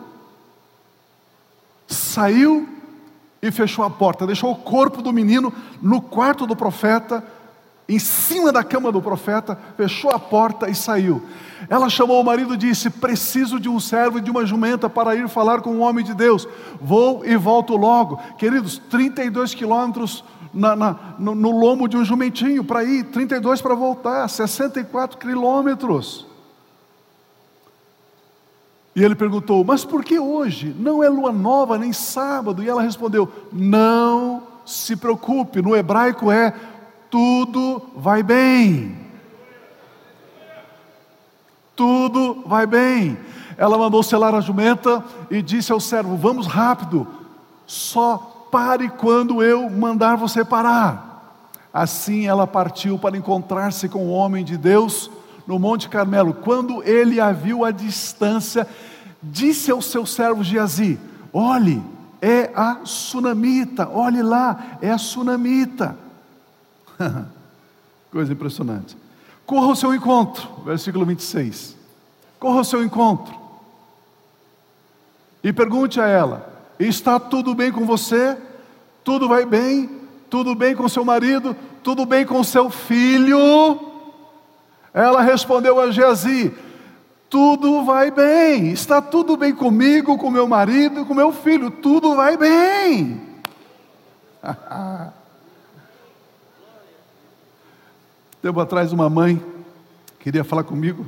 Saiu 1.86 2.70
e 3.41 3.52
fechou 3.52 3.84
a 3.84 3.89
porta, 3.89 4.26
deixou 4.26 4.50
o 4.50 4.56
corpo 4.56 5.02
do 5.02 5.12
menino 5.12 5.54
no 5.82 6.02
quarto 6.02 6.48
do 6.48 6.56
profeta, 6.56 7.22
em 7.89 8.00
cima 8.00 8.54
da 8.54 8.63
cama 8.63 8.89
do 8.89 9.02
profeta, 9.02 9.60
fechou 9.76 10.12
a 10.12 10.17
porta 10.17 10.70
e 10.70 10.76
saiu. 10.76 11.22
Ela 11.70 11.89
chamou 11.89 12.22
o 12.22 12.24
marido 12.24 12.54
e 12.54 12.58
disse: 12.58 12.89
Preciso 12.89 13.60
de 13.60 13.67
um 13.67 13.82
servo 13.82 14.20
e 14.20 14.22
de 14.22 14.32
uma 14.32 14.46
jumenta 14.46 14.89
para 14.89 15.13
ir 15.13 15.28
falar 15.28 15.60
com 15.60 15.72
um 15.72 15.82
homem 15.82 16.06
de 16.06 16.13
Deus. 16.13 16.48
Vou 16.80 17.26
e 17.26 17.36
volto 17.36 17.76
logo. 17.76 18.15
Queridos, 18.38 18.82
32 18.89 19.54
quilômetros 19.54 20.24
na, 20.54 20.76
na, 20.76 21.16
no, 21.18 21.34
no 21.36 21.52
lombo 21.52 21.88
de 21.88 21.98
um 21.98 22.04
jumentinho 22.04 22.64
para 22.64 22.84
ir, 22.84 23.06
32 23.06 23.62
para 23.62 23.76
voltar, 23.76 24.28
64 24.28 25.18
quilômetros. 25.18 26.26
E 28.96 29.04
ele 29.04 29.16
perguntou: 29.16 29.64
Mas 29.64 29.86
por 29.86 30.04
que 30.04 30.20
hoje? 30.20 30.76
Não 30.78 31.04
é 31.04 31.10
lua 31.10 31.32
nova 31.32 31.78
nem 31.78 31.94
sábado? 31.94 32.62
E 32.62 32.70
ela 32.70 32.82
respondeu: 32.82 33.32
Não 33.52 34.44
se 34.66 34.96
preocupe, 34.96 35.62
no 35.62 35.76
hebraico 35.76 36.32
é 36.32 36.54
tudo 37.10 37.82
vai 37.96 38.24
bem. 38.24 38.98
Tudo 41.76 42.44
vai 42.46 42.66
bem. 42.66 43.18
Ela 43.58 43.78
mandou 43.78 44.04
selar 44.04 44.34
a 44.34 44.42
jumenta 44.42 45.04
e 45.30 45.42
disse 45.42 45.72
ao 45.72 45.80
servo: 45.80 46.18
Vamos 46.18 46.48
rápido, 46.48 47.08
só 47.66 48.31
pare 48.52 48.90
quando 48.90 49.42
eu 49.42 49.70
mandar 49.70 50.16
você 50.16 50.44
parar. 50.44 51.10
Assim 51.74 52.28
ela 52.28 52.46
partiu 52.46 53.00
para 53.00 53.18
encontrar-se 53.18 53.88
com 53.88 54.06
o 54.06 54.12
homem 54.12 54.44
de 54.44 54.58
Deus 54.58 55.10
no 55.48 55.58
Monte 55.58 55.88
Carmelo. 55.88 56.34
Quando 56.34 56.84
ele 56.84 57.20
a 57.20 57.32
viu 57.32 57.64
à 57.64 57.72
distância, 57.72 58.68
disse 59.24 59.72
ao 59.72 59.82
seu 59.82 60.06
servo 60.06 60.44
Geazi: 60.44 61.00
Olhe, 61.32 61.82
é 62.22 62.52
a 62.54 62.80
sunamita, 62.84 63.90
olhe 63.90 64.22
lá, 64.22 64.78
é 64.82 64.92
a 64.92 64.98
sunamita. 64.98 65.98
Coisa 68.12 68.34
impressionante. 68.34 68.98
Corra 69.46 69.68
ao 69.68 69.76
seu 69.76 69.96
encontro, 69.96 70.48
versículo 70.66 71.06
26. 71.06 71.78
Corra 72.38 72.58
ao 72.58 72.64
seu 72.64 72.84
encontro 72.84 73.42
e 75.44 75.52
pergunte 75.52 76.00
a 76.00 76.08
ela: 76.08 76.51
Está 76.88 77.20
tudo 77.20 77.54
bem 77.54 77.72
com 77.72 77.86
você? 77.86 78.36
Tudo 79.04 79.28
vai 79.28 79.46
bem? 79.46 80.02
Tudo 80.30 80.56
bem 80.56 80.76
com 80.76 80.89
seu 80.89 81.06
marido? 81.06 81.56
Tudo 81.84 82.06
bem 82.06 82.26
com 82.26 82.44
seu 82.44 82.72
filho? 82.72 83.80
Ela 84.94 85.22
respondeu 85.22 85.80
a 85.80 85.91
Geazi: 85.91 86.52
Tudo 87.30 87.84
vai 87.84 88.10
bem, 88.10 88.72
está 88.72 89.02
tudo 89.02 89.38
bem 89.38 89.54
comigo, 89.54 90.17
com 90.17 90.32
meu 90.32 90.48
marido, 90.48 91.06
com 91.06 91.13
meu 91.13 91.32
filho, 91.32 91.70
tudo 91.70 92.15
vai 92.15 92.36
bem. 92.36 93.22
Tempo 98.41 98.60
atrás, 98.60 98.91
uma 98.91 99.08
mãe 99.08 99.39
queria 100.20 100.44
falar 100.44 100.63
comigo 100.63 101.06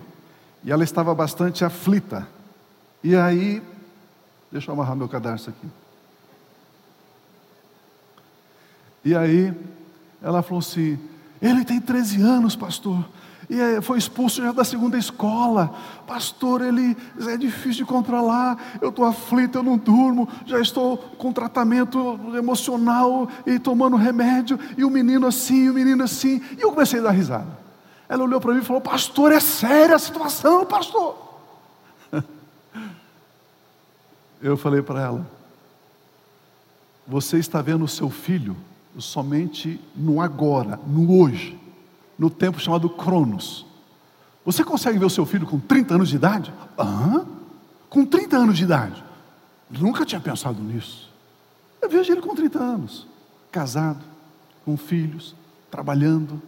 e 0.64 0.72
ela 0.72 0.84
estava 0.84 1.16
bastante 1.16 1.66
aflita. 1.66 2.28
E 3.04 3.16
aí, 3.16 3.60
deixa 4.54 4.70
eu 4.70 4.76
amarrar 4.76 4.96
meu 4.96 5.10
cadarço 5.10 5.50
aqui. 5.50 5.68
E 9.04 9.16
aí, 9.16 9.52
ela 10.22 10.44
falou 10.44 10.60
assim: 10.60 11.00
ele 11.42 11.66
tem 11.66 11.82
13 11.82 12.22
anos, 12.22 12.56
pastor. 12.56 13.04
E 13.50 13.82
foi 13.82 13.98
expulso 13.98 14.42
já 14.42 14.52
da 14.52 14.64
segunda 14.64 14.98
escola. 14.98 15.76
Pastor, 16.08 16.62
ele 16.62 16.96
é 17.28 17.36
difícil 17.36 17.84
de 17.84 17.86
controlar. 17.86 18.58
Eu 18.80 18.90
estou 18.90 19.04
aflito, 19.04 19.58
eu 19.58 19.64
não 19.64 19.78
durmo. 19.78 20.30
Já 20.46 20.60
estou 20.60 20.98
com 20.98 21.34
tratamento 21.34 22.18
emocional 22.36 23.28
e 23.46 23.60
tomando 23.60 23.98
remédio. 23.98 24.58
E 24.78 24.86
o 24.86 24.90
menino 24.90 25.28
assim, 25.28 25.68
o 25.70 25.74
menino 25.74 26.04
assim. 26.04 26.42
E 26.58 26.62
eu 26.62 26.72
comecei 26.72 27.00
a 27.00 27.04
dar 27.04 27.12
risada. 27.12 27.60
Ela 28.08 28.24
olhou 28.24 28.40
para 28.40 28.54
mim 28.54 28.62
e 28.62 28.66
falou: 28.66 28.82
Pastor, 28.82 29.32
é 29.32 29.40
séria 29.40 29.96
a 29.96 30.00
situação, 30.00 30.66
pastor. 30.66 31.33
Eu 34.44 34.58
falei 34.58 34.82
para 34.82 35.02
ela: 35.02 35.26
Você 37.08 37.38
está 37.38 37.62
vendo 37.62 37.86
o 37.86 37.88
seu 37.88 38.10
filho 38.10 38.58
somente 39.00 39.80
no 39.96 40.20
agora, 40.20 40.78
no 40.86 41.18
hoje, 41.18 41.58
no 42.20 42.30
tempo 42.30 42.60
chamado 42.60 42.90
Cronos. 42.90 43.66
Você 44.46 44.62
consegue 44.62 45.00
ver 45.00 45.06
o 45.06 45.10
seu 45.10 45.26
filho 45.26 45.48
com 45.48 45.58
30 45.58 45.96
anos 45.96 46.10
de 46.10 46.18
idade? 46.18 46.54
Aham, 46.78 47.26
com 47.90 48.06
30 48.06 48.36
anos 48.36 48.58
de 48.58 48.66
idade. 48.66 49.02
Nunca 49.70 50.06
tinha 50.06 50.20
pensado 50.20 50.62
nisso. 50.62 51.10
Eu 51.82 51.90
vejo 51.90 52.12
ele 52.12 52.22
com 52.22 52.36
30 52.36 52.60
anos, 52.60 53.08
casado, 53.50 54.04
com 54.66 54.76
filhos, 54.76 55.34
trabalhando. 55.72 56.42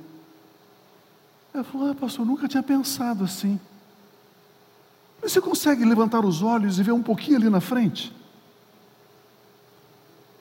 Eu 1.54 1.64
falo, 1.64 1.92
ah, 1.92 1.96
pastor, 1.96 2.26
nunca 2.26 2.46
tinha 2.50 2.62
pensado 2.62 3.24
assim. 3.24 3.58
Mas 5.26 5.32
você 5.32 5.42
consegue 5.42 5.84
levantar 5.84 6.24
os 6.24 6.44
olhos 6.44 6.78
e 6.78 6.84
ver 6.84 6.92
um 6.92 7.02
pouquinho 7.02 7.38
ali 7.38 7.50
na 7.50 7.60
frente? 7.60 8.16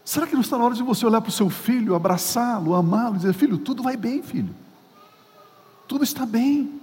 Será 0.05 0.27
que 0.27 0.35
não 0.35 0.43
está 0.43 0.59
na 0.59 0.65
hora 0.65 0.75
de 0.75 0.83
você 0.83 1.07
olhar 1.07 1.23
para 1.23 1.31
o 1.31 1.33
seu 1.33 1.49
filho, 1.49 1.95
abraçá-lo, 1.95 2.75
amá-lo, 2.75 3.17
dizer: 3.17 3.33
Filho, 3.33 3.57
tudo 3.57 3.83
vai 3.83 3.97
bem, 3.97 4.23
filho, 4.23 4.55
tudo 5.89 6.05
está 6.05 6.27
bem. 6.27 6.83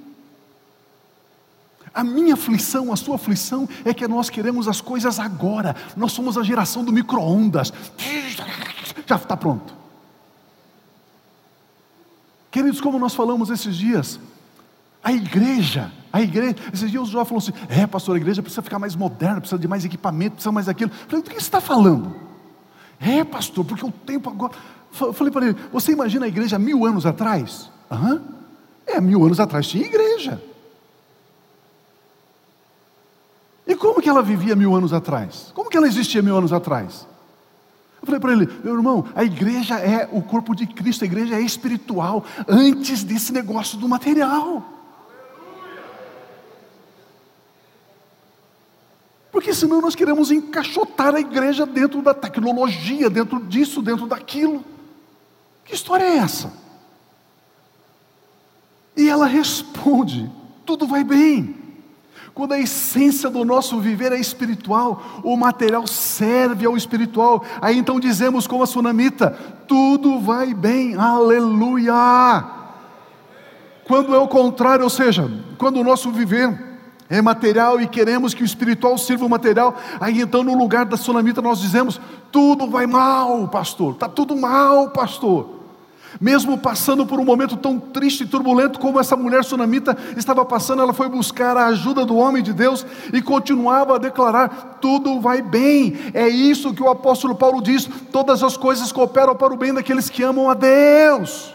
A 1.94 2.04
minha 2.04 2.34
aflição, 2.34 2.92
a 2.92 2.96
sua 2.96 3.18
aflição 3.18 3.70
é 3.86 3.94
que 3.94 4.08
nós 4.08 4.32
queremos 4.32 4.68
as 4.68 4.82
coisas 4.82 5.20
agora. 5.20 5.76
Nós 5.96 6.12
somos 6.12 6.40
a 6.40 6.42
geração 6.42 6.84
do 6.84 6.92
micro-ondas. 6.92 7.72
Já 9.06 9.16
está 9.16 9.38
pronto. 9.38 9.76
Queridos, 12.50 12.82
como 12.82 12.98
nós 12.98 13.14
falamos 13.14 13.52
esses 13.52 13.76
dias, 13.76 14.20
a 15.04 15.14
igreja, 15.14 15.92
a 16.12 16.22
igreja, 16.22 16.56
esses 16.74 16.92
dias 16.92 17.04
o 17.04 17.12
João 17.12 17.26
falou 17.26 17.40
assim: 17.40 17.54
é, 17.70 17.88
pastor, 17.88 18.16
a 18.16 18.18
igreja 18.18 18.42
precisa 18.42 18.62
ficar 18.62 18.80
mais 18.80 18.96
moderna, 18.96 19.40
precisa 19.40 19.60
de 19.60 19.68
mais 19.68 19.86
equipamento, 19.86 20.34
precisa 20.34 20.52
mais 20.52 20.68
aquilo. 20.68 20.92
Eu 20.92 21.08
falei, 21.08 21.24
do 21.24 21.30
que 21.30 21.36
você 21.36 21.42
está 21.42 21.62
falando? 21.62 22.16
É, 23.00 23.24
pastor, 23.24 23.66
porque 23.66 23.86
o 23.86 23.92
tempo 23.92 24.30
agora. 24.30 24.54
Eu 25.00 25.14
falei 25.14 25.32
para 25.32 25.48
ele: 25.48 25.58
você 25.72 25.92
imagina 25.92 26.26
a 26.26 26.28
igreja 26.28 26.60
mil 26.60 26.86
anos 26.86 27.06
atrás? 27.06 27.70
Aham. 27.90 28.22
É, 28.86 29.00
mil 29.00 29.24
anos 29.24 29.40
atrás 29.40 29.68
tinha 29.68 29.86
igreja. 29.86 30.42
E 33.66 33.76
como 33.76 34.02
que 34.02 34.10
ela 34.10 34.22
vivia 34.22 34.56
mil 34.56 34.76
anos 34.76 34.92
atrás? 34.92 35.52
Como 35.54 35.70
que 35.70 35.78
ela 35.78 35.88
existia 35.88 36.22
mil 36.22 36.36
anos 36.36 36.52
atrás? 36.52 37.08
Eu 38.02 38.06
falei 38.06 38.20
para 38.20 38.34
ele, 38.34 38.50
meu 38.64 38.74
irmão, 38.74 39.06
a 39.16 39.24
igreja 39.24 39.80
é 39.80 40.10
o 40.12 40.22
corpo 40.22 40.56
de 40.56 40.66
Cristo, 40.66 41.04
a 41.04 41.06
igreja 41.06 41.36
é 41.36 41.42
espiritual, 41.42 42.26
antes 42.48 43.04
desse 43.04 43.32
negócio 43.32 43.78
do 43.78 43.88
material. 43.88 44.81
Senão 49.62 49.80
nós 49.80 49.96
queremos 49.96 50.32
encaixotar 50.32 51.14
a 51.14 51.20
igreja 51.20 51.66
dentro 51.68 52.02
da 52.02 52.14
tecnologia, 52.16 53.10
dentro 53.10 53.40
disso, 53.46 53.82
dentro 53.82 54.08
daquilo. 54.08 54.66
Que 55.64 55.76
história 55.76 56.04
é 56.04 56.18
essa? 56.18 56.52
E 58.98 59.08
ela 59.08 59.28
responde: 59.28 60.30
tudo 60.66 60.88
vai 60.88 61.04
bem. 61.04 61.56
Quando 62.34 62.54
a 62.54 62.60
essência 62.60 63.30
do 63.30 63.46
nosso 63.46 63.80
viver 63.80 64.12
é 64.12 64.20
espiritual, 64.20 65.22
o 65.24 65.38
material 65.38 65.86
serve 65.86 66.66
ao 66.66 66.76
espiritual. 66.76 67.46
Aí 67.62 67.78
então 67.78 68.00
dizemos 68.00 68.48
como 68.48 68.64
a 68.64 68.68
sunamita: 68.68 69.30
tudo 69.68 70.20
vai 70.20 70.56
bem, 70.56 70.96
aleluia. 70.96 71.94
Quando 73.86 74.16
é 74.16 74.18
o 74.18 74.28
contrário, 74.28 74.84
ou 74.84 74.90
seja, 74.90 75.30
quando 75.58 75.80
o 75.80 75.84
nosso 75.84 76.10
viver 76.10 76.71
é 77.12 77.22
material 77.22 77.82
e 77.82 77.88
queremos 77.88 78.34
que 78.34 78.42
o 78.42 78.46
espiritual 78.46 78.98
sirva 78.98 79.26
o 79.26 79.30
material, 79.30 79.76
aí 80.00 80.22
então 80.22 80.44
no 80.44 80.58
lugar 80.58 80.86
da 80.86 80.96
sunamita 80.96 81.42
nós 81.42 81.60
dizemos: 81.60 82.00
tudo 82.32 82.68
vai 82.68 82.88
mal, 82.88 83.50
pastor, 83.50 83.94
está 83.94 84.08
tudo 84.08 84.36
mal, 84.38 84.90
pastor. 84.92 85.60
Mesmo 86.20 86.58
passando 86.58 87.06
por 87.06 87.20
um 87.20 87.26
momento 87.26 87.56
tão 87.56 87.80
triste 87.80 88.24
e 88.24 88.28
turbulento 88.28 88.80
como 88.80 89.00
essa 89.00 89.16
mulher 89.16 89.44
sunamita 89.44 89.98
estava 90.18 90.44
passando, 90.44 90.82
ela 90.82 90.94
foi 90.94 91.08
buscar 91.08 91.56
a 91.56 91.68
ajuda 91.68 92.06
do 92.06 92.16
homem 92.16 92.44
de 92.44 92.54
Deus 92.54 92.86
e 93.12 93.22
continuava 93.22 93.96
a 93.96 94.00
declarar: 94.00 94.78
tudo 94.82 95.20
vai 95.20 95.42
bem. 95.42 95.98
É 96.14 96.30
isso 96.30 96.74
que 96.74 96.84
o 96.84 96.90
apóstolo 96.90 97.36
Paulo 97.36 97.62
diz: 97.62 97.90
todas 98.12 98.42
as 98.42 98.56
coisas 98.56 98.92
cooperam 98.92 99.36
para 99.36 99.54
o 99.54 99.58
bem 99.58 99.74
daqueles 99.74 100.10
que 100.10 100.24
amam 100.24 100.50
a 100.50 100.54
Deus. 100.54 101.54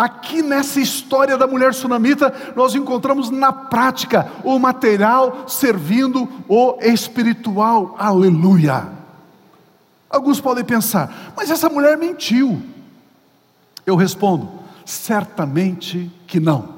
Aqui 0.00 0.40
nessa 0.40 0.80
história 0.80 1.36
da 1.36 1.46
mulher 1.46 1.74
sunamita, 1.74 2.32
nós 2.56 2.74
encontramos 2.74 3.28
na 3.28 3.52
prática 3.52 4.32
o 4.42 4.58
material 4.58 5.46
servindo 5.46 6.26
o 6.48 6.78
espiritual. 6.80 7.96
Aleluia. 7.98 8.88
Alguns 10.08 10.40
podem 10.40 10.64
pensar, 10.64 11.34
mas 11.36 11.50
essa 11.50 11.68
mulher 11.68 11.98
mentiu. 11.98 12.62
Eu 13.84 13.94
respondo, 13.94 14.48
certamente 14.86 16.10
que 16.26 16.40
não. 16.40 16.76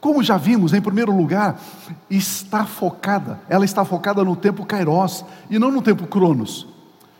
Como 0.00 0.22
já 0.22 0.38
vimos, 0.38 0.72
em 0.72 0.80
primeiro 0.80 1.14
lugar, 1.14 1.60
está 2.08 2.64
focada, 2.64 3.38
ela 3.50 3.66
está 3.66 3.84
focada 3.84 4.24
no 4.24 4.34
tempo 4.34 4.64
Kairos 4.64 5.26
e 5.50 5.58
não 5.58 5.70
no 5.70 5.82
tempo 5.82 6.06
Cronos. 6.06 6.66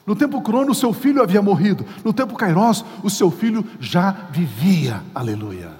No 0.06 0.16
tempo 0.16 0.40
crono, 0.40 0.72
o 0.72 0.74
seu 0.74 0.92
filho 0.92 1.22
havia 1.22 1.40
morrido. 1.40 1.86
No 2.04 2.12
tempo 2.12 2.34
Kairos, 2.36 2.84
o 3.02 3.10
seu 3.10 3.30
filho 3.30 3.64
já 3.78 4.10
vivia. 4.30 5.02
Aleluia. 5.14 5.70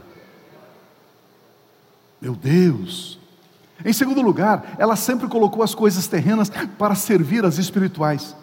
Meu 2.20 2.37
Deus. 2.37 3.18
Em 3.85 3.92
segundo 3.92 4.22
lugar, 4.22 4.74
ela 4.78 4.94
sempre 4.94 5.26
colocou 5.26 5.62
as 5.62 5.74
coisas 5.74 6.06
terrenas 6.06 6.50
para 6.78 6.94
servir 6.94 7.44
as 7.44 7.58
espirituais. 7.58 8.37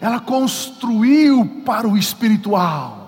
Ela 0.00 0.18
construiu 0.18 1.62
para 1.64 1.86
o 1.86 1.96
espiritual. 1.96 3.02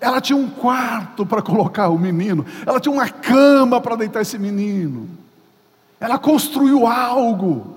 Ela 0.00 0.20
tinha 0.20 0.36
um 0.36 0.50
quarto 0.50 1.24
para 1.24 1.40
colocar 1.40 1.88
o 1.88 1.98
menino. 1.98 2.44
Ela 2.66 2.80
tinha 2.80 2.92
uma 2.92 3.08
cama 3.08 3.80
para 3.80 3.94
deitar 3.94 4.22
esse 4.22 4.38
menino. 4.38 5.08
Ela 6.00 6.18
construiu 6.18 6.86
algo. 6.86 7.75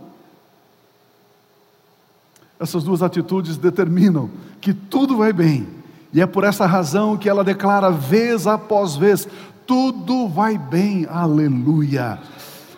Essas 2.59 2.83
duas 2.83 3.01
atitudes 3.01 3.55
determinam 3.55 4.29
que 4.59 4.73
tudo 4.73 5.15
vai 5.15 5.31
bem. 5.31 5.65
E 6.11 6.19
é 6.19 6.25
por 6.25 6.43
essa 6.43 6.65
razão 6.65 7.15
que 7.15 7.29
ela 7.29 7.43
declara 7.43 7.89
vez 7.89 8.45
após 8.45 8.97
vez: 8.97 9.27
tudo 9.65 10.27
vai 10.27 10.57
bem, 10.57 11.07
aleluia. 11.09 12.19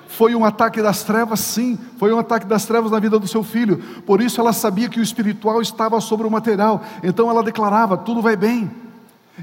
Foi 0.07 0.35
um 0.35 0.45
ataque 0.45 0.83
das 0.83 1.03
trevas, 1.03 1.39
sim, 1.39 1.79
foi 1.97 2.13
um 2.13 2.19
ataque 2.19 2.45
das 2.45 2.65
trevas 2.65 2.91
na 2.91 2.99
vida 2.99 3.17
do 3.17 3.27
seu 3.27 3.43
filho. 3.43 3.79
Por 4.05 4.21
isso 4.21 4.39
ela 4.39 4.53
sabia 4.53 4.87
que 4.87 4.99
o 4.99 5.03
espiritual 5.03 5.61
estava 5.61 5.99
sobre 5.99 6.27
o 6.27 6.31
material. 6.31 6.83
Então 7.01 7.27
ela 7.27 7.41
declarava: 7.41 7.97
tudo 7.97 8.21
vai 8.21 8.35
bem. 8.35 8.69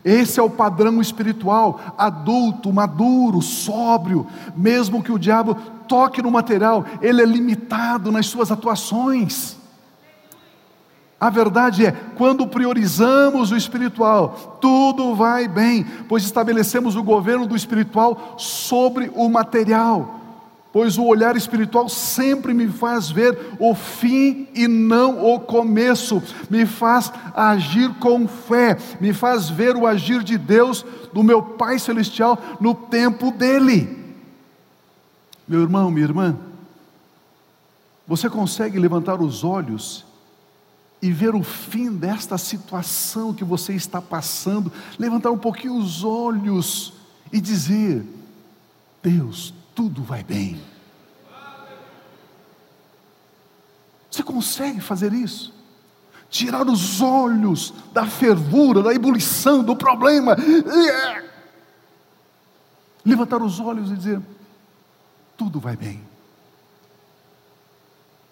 Esse 0.04 0.38
é 0.38 0.42
o 0.42 0.50
padrão 0.50 1.00
espiritual, 1.00 1.80
adulto, 1.98 2.72
maduro, 2.72 3.42
sóbrio. 3.42 4.24
Mesmo 4.56 5.02
que 5.02 5.10
o 5.10 5.18
diabo 5.18 5.56
toque 5.88 6.22
no 6.22 6.30
material, 6.30 6.84
ele 7.02 7.22
é 7.22 7.26
limitado 7.26 8.12
nas 8.12 8.26
suas 8.26 8.52
atuações. 8.52 9.57
A 11.20 11.30
verdade 11.30 11.84
é, 11.84 11.90
quando 11.90 12.46
priorizamos 12.46 13.50
o 13.50 13.56
espiritual, 13.56 14.58
tudo 14.60 15.16
vai 15.16 15.48
bem, 15.48 15.84
pois 16.08 16.22
estabelecemos 16.22 16.94
o 16.94 17.02
governo 17.02 17.44
do 17.44 17.56
espiritual 17.56 18.36
sobre 18.38 19.10
o 19.14 19.28
material. 19.28 20.14
Pois 20.72 20.96
o 20.96 21.04
olhar 21.04 21.34
espiritual 21.34 21.88
sempre 21.88 22.54
me 22.54 22.68
faz 22.68 23.10
ver 23.10 23.36
o 23.58 23.74
fim 23.74 24.46
e 24.54 24.68
não 24.68 25.34
o 25.34 25.40
começo, 25.40 26.22
me 26.48 26.64
faz 26.64 27.12
agir 27.34 27.92
com 27.94 28.28
fé, 28.28 28.78
me 29.00 29.12
faz 29.12 29.48
ver 29.48 29.74
o 29.74 29.86
agir 29.88 30.22
de 30.22 30.38
Deus, 30.38 30.86
do 31.12 31.24
meu 31.24 31.42
Pai 31.42 31.80
Celestial, 31.80 32.38
no 32.60 32.74
tempo 32.74 33.32
dele. 33.32 34.14
Meu 35.48 35.62
irmão, 35.62 35.90
minha 35.90 36.06
irmã, 36.06 36.36
você 38.06 38.30
consegue 38.30 38.78
levantar 38.78 39.20
os 39.20 39.42
olhos 39.42 40.06
e 41.00 41.12
ver 41.12 41.34
o 41.34 41.42
fim 41.42 41.92
desta 41.92 42.36
situação 42.36 43.32
que 43.32 43.44
você 43.44 43.72
está 43.74 44.02
passando, 44.02 44.72
levantar 44.98 45.30
um 45.30 45.38
pouquinho 45.38 45.76
os 45.76 46.02
olhos 46.02 46.92
e 47.32 47.40
dizer: 47.40 48.04
Deus, 49.02 49.54
tudo 49.74 50.02
vai 50.02 50.24
bem. 50.24 50.60
Você 54.10 54.22
consegue 54.22 54.80
fazer 54.80 55.12
isso? 55.12 55.54
Tirar 56.30 56.66
os 56.66 57.00
olhos 57.00 57.72
da 57.92 58.04
fervura, 58.06 58.82
da 58.82 58.92
ebulição, 58.92 59.62
do 59.62 59.76
problema. 59.76 60.36
Levantar 63.04 63.40
os 63.40 63.60
olhos 63.60 63.90
e 63.90 63.94
dizer: 63.94 64.20
tudo 65.36 65.60
vai 65.60 65.76
bem. 65.76 66.02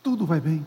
Tudo 0.02 0.26
vai 0.26 0.40
bem. 0.40 0.66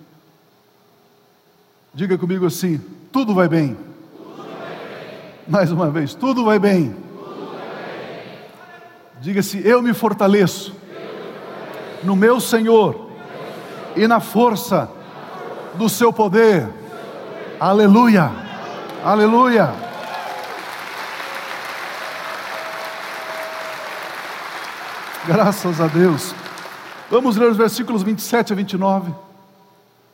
Diga 1.94 2.18
comigo 2.18 2.46
assim: 2.46 2.80
tudo 3.12 3.34
vai 3.34 3.48
bem. 3.48 3.76
Tudo 4.16 4.38
vai 4.38 4.48
bem. 4.48 5.34
Mais 5.48 5.72
uma 5.72 5.90
vez, 5.90 6.14
tudo 6.14 6.46
vai 6.46 6.60
bem. 6.60 6.96
Diga-se: 9.22 9.66
eu 9.68 9.82
me 9.82 9.94
fortaleço, 9.94 10.76
no 12.04 12.16
meu 12.16 12.40
Senhor, 12.40 13.10
e 13.96 14.08
na 14.08 14.20
força 14.20 14.90
do 15.76 15.90
seu 15.90 16.14
poder. 16.14 16.68
Aleluia. 17.60 18.32
Aleluia. 19.04 19.74
Graças 25.26 25.82
a 25.82 25.88
Deus. 25.88 26.34
Vamos 27.10 27.36
ler 27.36 27.50
os 27.50 27.58
versículos 27.58 28.04
27 28.04 28.54
a 28.54 28.56
29. 28.56 29.14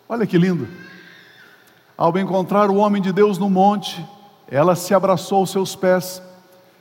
Olha 0.10 0.26
que 0.26 0.38
lindo. 0.38 0.68
Ao 1.98 2.18
encontrar 2.18 2.70
o 2.70 2.76
homem 2.76 3.02
de 3.02 3.14
Deus 3.14 3.38
no 3.38 3.50
monte, 3.50 4.06
ela 4.48 4.76
se 4.76 4.94
abraçou 4.94 5.40
aos 5.40 5.50
seus 5.50 5.76
pés. 5.76 6.22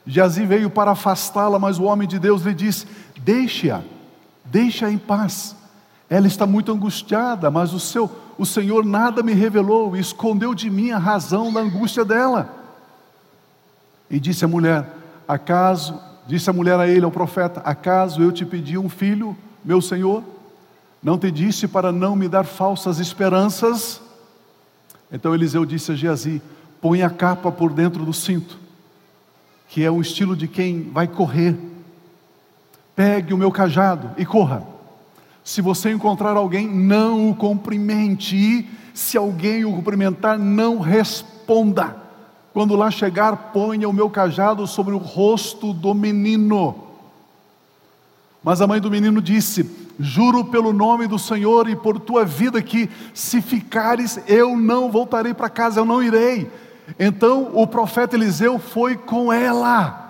Jazi 0.07 0.44
veio 0.44 0.68
para 0.68 0.90
afastá-la, 0.90 1.59
mas 1.59 1.79
o 1.79 1.85
homem 1.85 2.07
de 2.07 2.18
Deus 2.18 2.42
lhe 2.42 2.53
disse: 2.53 2.87
Deixe-a, 3.20 3.83
deixe-a 4.44 4.90
em 4.90 4.98
paz. 4.98 5.57
Ela 6.11 6.27
está 6.27 6.46
muito 6.46 6.72
angustiada, 6.72 7.50
mas 7.50 7.72
o, 7.72 7.81
seu, 7.81 8.11
o 8.37 8.44
Senhor 8.44 8.85
nada 8.85 9.22
me 9.22 9.33
revelou 9.33 9.96
e 9.96 10.00
escondeu 10.00 10.55
de 10.55 10.68
mim 10.68 10.90
a 10.90 10.98
razão 10.98 11.53
da 11.53 11.61
angústia 11.61 12.05
dela. 12.05 12.53
E 14.11 14.18
disse 14.18 14.44
a 14.44 14.48
mulher: 14.48 14.87
Acaso, 15.27 15.98
disse 16.27 16.50
a 16.50 16.53
mulher 16.53 16.79
a 16.79 16.88
ele, 16.88 17.05
ao 17.05 17.11
profeta: 17.11 17.61
Acaso 17.64 18.20
eu 18.20 18.33
te 18.33 18.44
pedi 18.44 18.77
um 18.77 18.88
filho, 18.88 19.37
meu 19.64 19.81
Senhor? 19.81 20.24
Não 21.00 21.16
te 21.16 21.31
disse 21.31 21.68
para 21.68 21.92
não 21.92 22.16
me 22.16 22.29
dar 22.29 22.44
falsas 22.44 22.98
esperanças? 22.98 24.04
Então 25.11 25.35
Eliseu 25.35 25.64
disse 25.64 25.93
a 25.93 25.95
Geazi: 25.95 26.40
põe 26.81 27.03
a 27.03 27.11
capa 27.11 27.51
por 27.51 27.73
dentro 27.73 28.05
do 28.05 28.12
cinto, 28.12 28.59
que 29.69 29.83
é 29.83 29.90
o 29.90 30.01
estilo 30.01 30.37
de 30.37 30.47
quem 30.47 30.90
vai 30.90 31.09
correr. 31.09 31.57
Pegue 32.95 33.35
o 33.35 33.38
meu 33.38 33.51
cajado 33.51 34.11
e 34.17 34.25
corra. 34.25 34.62
Se 35.43 35.61
você 35.61 35.90
encontrar 35.90 36.37
alguém, 36.37 36.69
não 36.69 37.31
o 37.31 37.35
cumprimente. 37.35 38.37
E 38.37 38.69
se 38.95 39.17
alguém 39.17 39.64
o 39.64 39.73
cumprimentar, 39.73 40.38
não 40.38 40.79
responda. 40.79 41.97
Quando 42.53 42.77
lá 42.77 42.90
chegar, 42.90 43.51
ponha 43.53 43.88
o 43.88 43.93
meu 43.93 44.09
cajado 44.09 44.67
sobre 44.67 44.95
o 44.95 44.99
rosto 44.99 45.73
do 45.73 45.93
menino. 45.93 46.84
Mas 48.45 48.61
a 48.61 48.67
mãe 48.67 48.79
do 48.79 48.91
menino 48.91 49.23
disse: 49.23 49.69
Juro 49.99 50.45
pelo 50.45 50.73
nome 50.73 51.07
do 51.07 51.19
Senhor 51.19 51.69
e 51.69 51.75
por 51.75 51.99
tua 51.99 52.25
vida 52.25 52.61
que, 52.61 52.91
se 53.15 53.41
ficares, 53.41 54.21
eu 54.29 54.57
não 54.57 54.91
voltarei 54.91 55.33
para 55.33 55.49
casa, 55.49 55.81
eu 55.81 55.85
não 55.85 56.03
irei. 56.03 56.51
Então 56.99 57.51
o 57.55 57.67
profeta 57.67 58.15
Eliseu 58.15 58.59
foi 58.59 58.97
com 58.97 59.33
ela. 59.33 60.03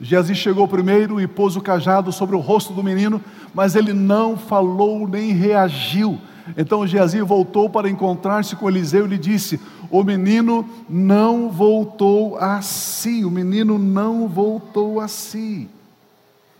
Geazi 0.00 0.34
chegou 0.34 0.66
primeiro 0.66 1.20
e 1.20 1.28
pôs 1.28 1.54
o 1.54 1.60
cajado 1.60 2.10
sobre 2.10 2.34
o 2.34 2.40
rosto 2.40 2.72
do 2.72 2.82
menino, 2.82 3.20
mas 3.54 3.76
ele 3.76 3.92
não 3.92 4.36
falou 4.36 5.06
nem 5.06 5.32
reagiu. 5.32 6.18
Então 6.56 6.86
Geazi 6.86 7.20
voltou 7.20 7.68
para 7.68 7.90
encontrar-se 7.90 8.56
com 8.56 8.68
Eliseu 8.68 9.04
e 9.04 9.10
lhe 9.10 9.18
disse: 9.18 9.60
O 9.90 10.02
menino 10.02 10.68
não 10.88 11.50
voltou 11.50 12.36
a 12.38 12.62
si, 12.62 13.24
o 13.24 13.30
menino 13.30 13.78
não 13.78 14.26
voltou 14.26 14.98
a 14.98 15.06
si. 15.06 15.68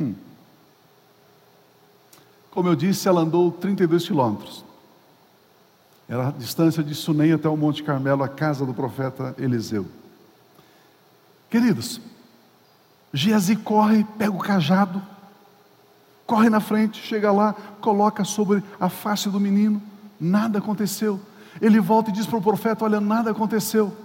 Hum. 0.00 0.14
Como 2.52 2.68
eu 2.68 2.76
disse, 2.76 3.08
ela 3.08 3.22
andou 3.22 3.50
32 3.50 4.06
quilômetros. 4.06 4.62
Era 6.06 6.28
a 6.28 6.30
distância 6.30 6.82
de 6.82 6.94
Sunem 6.94 7.32
até 7.32 7.48
o 7.48 7.56
Monte 7.56 7.82
Carmelo, 7.82 8.22
a 8.22 8.28
casa 8.28 8.66
do 8.66 8.74
profeta 8.74 9.34
Eliseu. 9.38 9.86
Queridos, 11.48 11.98
Geazi 13.12 13.56
corre, 13.56 14.04
pega 14.18 14.30
o 14.30 14.38
cajado, 14.38 15.02
corre 16.26 16.50
na 16.50 16.60
frente, 16.60 17.00
chega 17.00 17.32
lá, 17.32 17.54
coloca 17.80 18.22
sobre 18.22 18.62
a 18.78 18.90
face 18.90 19.30
do 19.30 19.40
menino, 19.40 19.80
nada 20.20 20.58
aconteceu. 20.58 21.18
Ele 21.58 21.80
volta 21.80 22.10
e 22.10 22.12
diz 22.12 22.26
para 22.26 22.38
o 22.38 22.42
profeta: 22.42 22.84
Olha, 22.84 23.00
nada 23.00 23.30
aconteceu. 23.30 23.96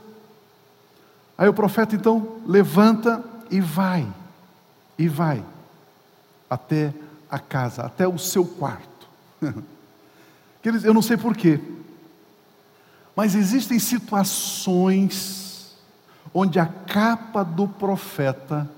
Aí 1.37 1.49
o 1.49 1.53
profeta 1.53 1.95
então 1.95 2.37
levanta 2.45 3.21
e 3.51 3.59
vai, 3.59 4.07
e 4.97 5.09
vai 5.09 5.43
até 6.49 6.93
a 7.29 7.39
casa, 7.39 7.83
até 7.83 8.07
o 8.07 8.17
seu 8.17 8.45
quarto. 8.45 9.07
Eu 10.83 10.93
não 10.93 11.01
sei 11.01 11.15
porquê, 11.15 11.61
mas 13.15 13.35
existem 13.35 13.79
situações 13.79 15.75
onde 16.33 16.59
a 16.59 16.65
capa 16.65 17.43
do 17.43 17.67
profeta, 17.67 18.69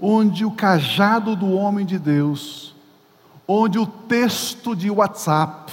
onde 0.00 0.44
o 0.44 0.50
cajado 0.50 1.36
do 1.36 1.52
homem 1.52 1.84
de 1.84 1.98
Deus, 1.98 2.74
onde 3.46 3.78
o 3.78 3.86
texto 3.86 4.74
de 4.74 4.90
WhatsApp, 4.90 5.72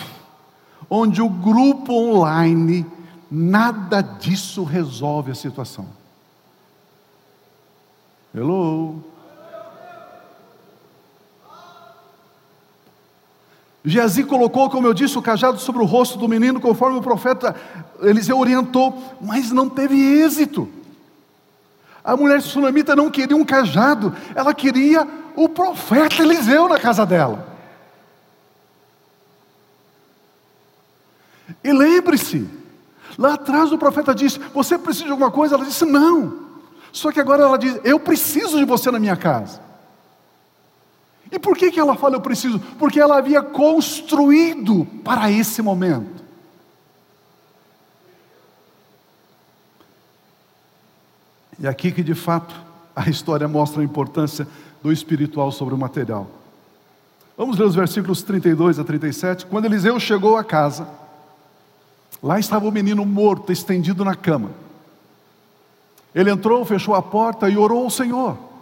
onde 0.89 1.21
o 1.21 1.29
grupo 1.29 1.93
online, 1.93 2.85
nada 3.31 4.01
disso 4.01 4.63
resolve 4.63 5.31
a 5.31 5.35
situação. 5.35 5.87
Hello? 8.35 9.12
Geazi 13.85 14.23
colocou, 14.23 14.69
como 14.69 14.87
eu 14.87 14.93
disse, 14.93 15.17
o 15.17 15.21
cajado 15.21 15.59
sobre 15.59 15.81
o 15.81 15.85
rosto 15.85 16.17
do 16.17 16.27
menino, 16.27 16.61
conforme 16.61 16.97
o 16.97 17.01
profeta 17.01 17.53
Eliseu 18.01 18.37
orientou, 18.37 18.97
mas 19.19 19.51
não 19.51 19.67
teve 19.67 19.95
êxito. 20.21 20.69
A 22.03 22.15
mulher 22.15 22.41
sunamita 22.41 22.95
não 22.95 23.09
queria 23.09 23.35
um 23.35 23.43
cajado, 23.43 24.15
ela 24.35 24.53
queria 24.53 25.07
o 25.35 25.49
profeta 25.49 26.21
Eliseu 26.21 26.69
na 26.69 26.79
casa 26.79 27.05
dela. 27.05 27.53
E 31.61 31.71
lembre-se, 31.73 32.47
lá 33.17 33.33
atrás 33.33 33.71
o 33.71 33.77
profeta 33.77 34.15
disse: 34.15 34.39
Você 34.53 34.77
precisa 34.77 35.05
de 35.05 35.11
alguma 35.11 35.31
coisa? 35.31 35.55
Ela 35.55 35.65
disse: 35.65 35.85
Não. 35.85 36.41
Só 36.91 37.11
que 37.11 37.19
agora 37.19 37.43
ela 37.43 37.57
diz: 37.57 37.79
Eu 37.83 37.99
preciso 37.99 38.57
de 38.57 38.65
você 38.65 38.89
na 38.91 38.99
minha 38.99 39.15
casa. 39.15 39.61
E 41.33 41.39
por 41.39 41.57
que, 41.57 41.71
que 41.71 41.79
ela 41.79 41.95
fala 41.95 42.15
eu 42.15 42.21
preciso? 42.21 42.59
Porque 42.77 42.99
ela 42.99 43.17
havia 43.17 43.41
construído 43.41 44.85
para 45.03 45.31
esse 45.31 45.63
momento. 45.63 46.23
E 51.59 51.67
aqui 51.67 51.91
que 51.91 52.03
de 52.03 52.13
fato 52.13 52.53
a 52.95 53.09
história 53.09 53.47
mostra 53.47 53.81
a 53.81 53.83
importância 53.83 54.47
do 54.83 54.91
espiritual 54.91 55.51
sobre 55.51 55.73
o 55.73 55.77
material. 55.77 56.29
Vamos 57.35 57.57
ler 57.57 57.65
os 57.65 57.73
versículos 57.73 58.21
32 58.21 58.77
a 58.77 58.83
37. 58.83 59.47
Quando 59.47 59.65
Eliseu 59.65 59.99
chegou 59.99 60.37
à 60.37 60.43
casa, 60.43 60.87
lá 62.21 62.37
estava 62.37 62.67
o 62.67 62.71
menino 62.71 63.03
morto, 63.07 63.51
estendido 63.51 64.05
na 64.05 64.13
cama. 64.13 64.51
Ele 66.13 66.29
entrou, 66.29 66.63
fechou 66.63 66.93
a 66.93 67.01
porta 67.01 67.49
e 67.49 67.57
orou 67.57 67.85
ao 67.85 67.89
Senhor. 67.89 68.52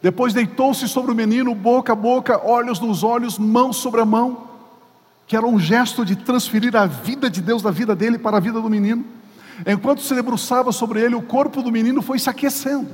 Depois 0.00 0.32
deitou-se 0.32 0.86
sobre 0.88 1.10
o 1.10 1.14
menino, 1.14 1.54
boca 1.54 1.92
a 1.92 1.96
boca, 1.96 2.40
olhos 2.44 2.78
nos 2.78 3.02
olhos, 3.02 3.38
mão 3.38 3.72
sobre 3.72 4.00
a 4.00 4.04
mão, 4.04 4.48
que 5.26 5.36
era 5.36 5.46
um 5.46 5.58
gesto 5.58 6.04
de 6.04 6.14
transferir 6.16 6.76
a 6.76 6.86
vida 6.86 7.28
de 7.28 7.40
Deus 7.40 7.62
da 7.62 7.70
vida 7.70 7.96
dele 7.96 8.18
para 8.18 8.36
a 8.36 8.40
vida 8.40 8.60
do 8.60 8.70
menino. 8.70 9.04
Enquanto 9.66 10.00
se 10.00 10.14
debruçava 10.14 10.70
sobre 10.70 11.02
ele, 11.02 11.14
o 11.14 11.22
corpo 11.22 11.62
do 11.62 11.72
menino 11.72 12.00
foi 12.00 12.18
se 12.18 12.30
aquecendo. 12.30 12.88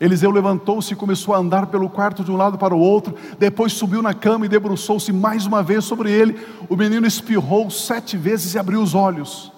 Eliseu 0.00 0.30
levantou-se 0.30 0.92
e 0.92 0.96
começou 0.96 1.34
a 1.34 1.38
andar 1.38 1.66
pelo 1.66 1.90
quarto 1.90 2.22
de 2.22 2.30
um 2.30 2.36
lado 2.36 2.56
para 2.56 2.74
o 2.74 2.78
outro, 2.78 3.16
depois 3.38 3.72
subiu 3.72 4.00
na 4.00 4.14
cama 4.14 4.46
e 4.46 4.48
debruçou-se 4.48 5.12
mais 5.12 5.44
uma 5.44 5.62
vez 5.62 5.84
sobre 5.84 6.10
ele. 6.10 6.38
O 6.68 6.76
menino 6.76 7.06
espirrou 7.06 7.68
sete 7.70 8.16
vezes 8.16 8.54
e 8.54 8.58
abriu 8.58 8.80
os 8.80 8.94
olhos. 8.94 9.52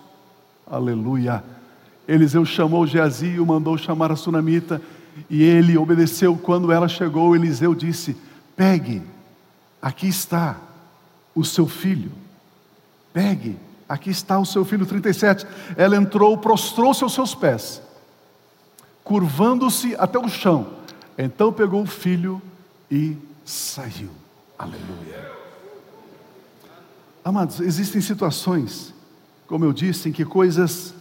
Aleluia. 0.71 1.45
Eliseu 2.09 2.45
chamou 2.45 2.87
Geazi 2.87 3.27
e 3.27 3.41
o 3.41 3.47
mandou 3.47 3.77
chamar 3.77 4.11
a 4.11 4.17
sunamita, 4.17 4.81
e 5.29 5.43
ele 5.43 5.77
obedeceu. 5.77 6.37
Quando 6.37 6.73
ela 6.73 6.89
chegou, 6.89 7.35
Eliseu 7.35 7.75
disse: 7.75 8.17
Pegue, 8.57 9.03
aqui 9.81 10.09
está 10.09 10.57
o 11.35 11.45
seu 11.45 11.67
filho. 11.67 12.13
Pegue, 13.13 13.57
aqui 13.89 14.11
está 14.11 14.39
o 14.39 14.47
seu 14.47 14.65
filho. 14.65 14.87
37. 14.87 15.47
Ela 15.77 15.97
entrou, 15.97 16.37
prostrou-se 16.39 17.03
aos 17.03 17.15
seus 17.15 17.35
pés 17.35 17.83
curvando-se 19.11 19.97
até 19.97 20.19
o 20.21 20.29
chão. 20.29 20.69
Então 21.19 21.53
pegou 21.53 21.83
o 21.83 21.87
filho 21.87 22.41
e 22.89 23.17
saiu. 23.45 24.11
Aleluia. 24.57 25.33
Amados, 27.25 27.59
existem 27.59 28.01
situações, 28.01 28.95
como 29.49 29.65
eu 29.65 29.73
disse, 29.73 30.09
em 30.09 30.13
que 30.13 30.25
coisas 30.25 30.95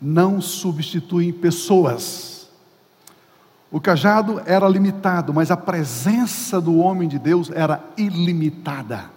não 0.00 0.40
substituem 0.40 1.32
pessoas. 1.32 2.31
O 3.72 3.80
cajado 3.80 4.42
era 4.44 4.68
limitado, 4.68 5.32
mas 5.32 5.50
a 5.50 5.56
presença 5.56 6.60
do 6.60 6.76
homem 6.76 7.08
de 7.08 7.18
Deus 7.18 7.50
era 7.50 7.82
ilimitada. 7.96 9.10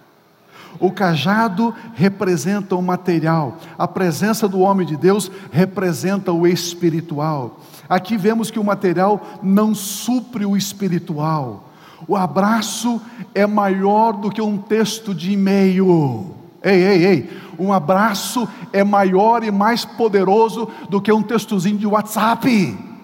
O 0.80 0.90
cajado 0.90 1.74
representa 1.94 2.74
o 2.74 2.82
material, 2.82 3.58
a 3.78 3.86
presença 3.86 4.48
do 4.48 4.60
homem 4.60 4.86
de 4.86 4.96
Deus 4.96 5.30
representa 5.50 6.32
o 6.32 6.46
espiritual. 6.46 7.60
Aqui 7.88 8.16
vemos 8.16 8.50
que 8.50 8.58
o 8.58 8.64
material 8.64 9.40
não 9.42 9.74
supre 9.74 10.46
o 10.46 10.56
espiritual. 10.56 11.70
O 12.08 12.16
abraço 12.16 13.00
é 13.34 13.46
maior 13.46 14.12
do 14.12 14.30
que 14.30 14.40
um 14.40 14.56
texto 14.56 15.14
de 15.14 15.32
e-mail. 15.32 16.34
Ei, 16.62 16.82
ei, 16.82 17.04
ei, 17.04 17.40
um 17.58 17.72
abraço 17.72 18.48
é 18.72 18.82
maior 18.82 19.44
e 19.44 19.50
mais 19.50 19.84
poderoso 19.84 20.68
do 20.88 21.00
que 21.00 21.12
um 21.12 21.22
textozinho 21.22 21.78
de 21.78 21.86
WhatsApp. 21.86 22.95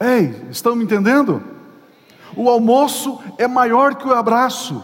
Ei, 0.00 0.48
estão 0.50 0.74
me 0.74 0.84
entendendo? 0.84 1.42
O 2.34 2.48
almoço 2.48 3.20
é 3.36 3.46
maior 3.46 3.94
que 3.94 4.08
o 4.08 4.14
abraço. 4.14 4.82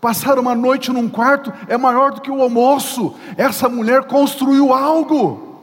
Passar 0.00 0.38
uma 0.38 0.54
noite 0.54 0.90
num 0.90 1.08
quarto 1.08 1.52
é 1.68 1.76
maior 1.76 2.12
do 2.12 2.20
que 2.20 2.30
o 2.30 2.42
almoço. 2.42 3.14
Essa 3.36 3.68
mulher 3.68 4.04
construiu 4.04 4.72
algo. 4.74 5.60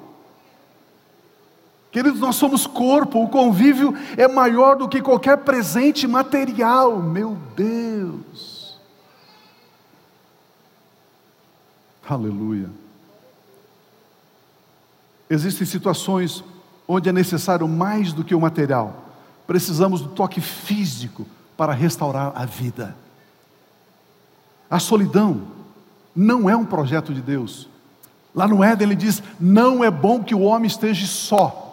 Queridos, 1.92 2.20
nós 2.20 2.36
somos 2.36 2.68
corpo, 2.68 3.24
o 3.24 3.30
convívio 3.30 3.94
é 4.16 4.28
maior 4.28 4.76
do 4.76 4.88
que 4.88 5.02
qualquer 5.02 5.38
presente 5.38 6.08
material, 6.08 7.02
meu 7.02 7.36
Deus. 7.56 8.78
Aleluia. 12.08 12.70
Existem 15.30 15.66
situações 15.66 16.44
onde 16.88 17.10
é 17.10 17.12
necessário 17.12 17.68
mais 17.68 18.14
do 18.14 18.24
que 18.24 18.34
o 18.34 18.42
material, 18.42 19.04
precisamos 19.46 20.02
do 20.02 20.10
toque 20.10 20.40
físico 20.40 21.28
para 21.58 21.74
restaurar 21.74 22.32
a 22.36 22.46
vida. 22.46 22.96
A 24.70 24.80
solidão 24.80 25.42
não 26.16 26.50
é 26.50 26.56
um 26.56 26.66
projeto 26.66 27.14
de 27.14 27.22
Deus. 27.22 27.70
Lá 28.34 28.48
no 28.48 28.64
Éden 28.64 28.88
ele 28.88 28.96
diz: 28.96 29.22
não 29.40 29.84
é 29.84 29.90
bom 29.90 30.24
que 30.24 30.36
o 30.36 30.42
homem 30.42 30.68
esteja 30.68 31.06
só. 31.06 31.66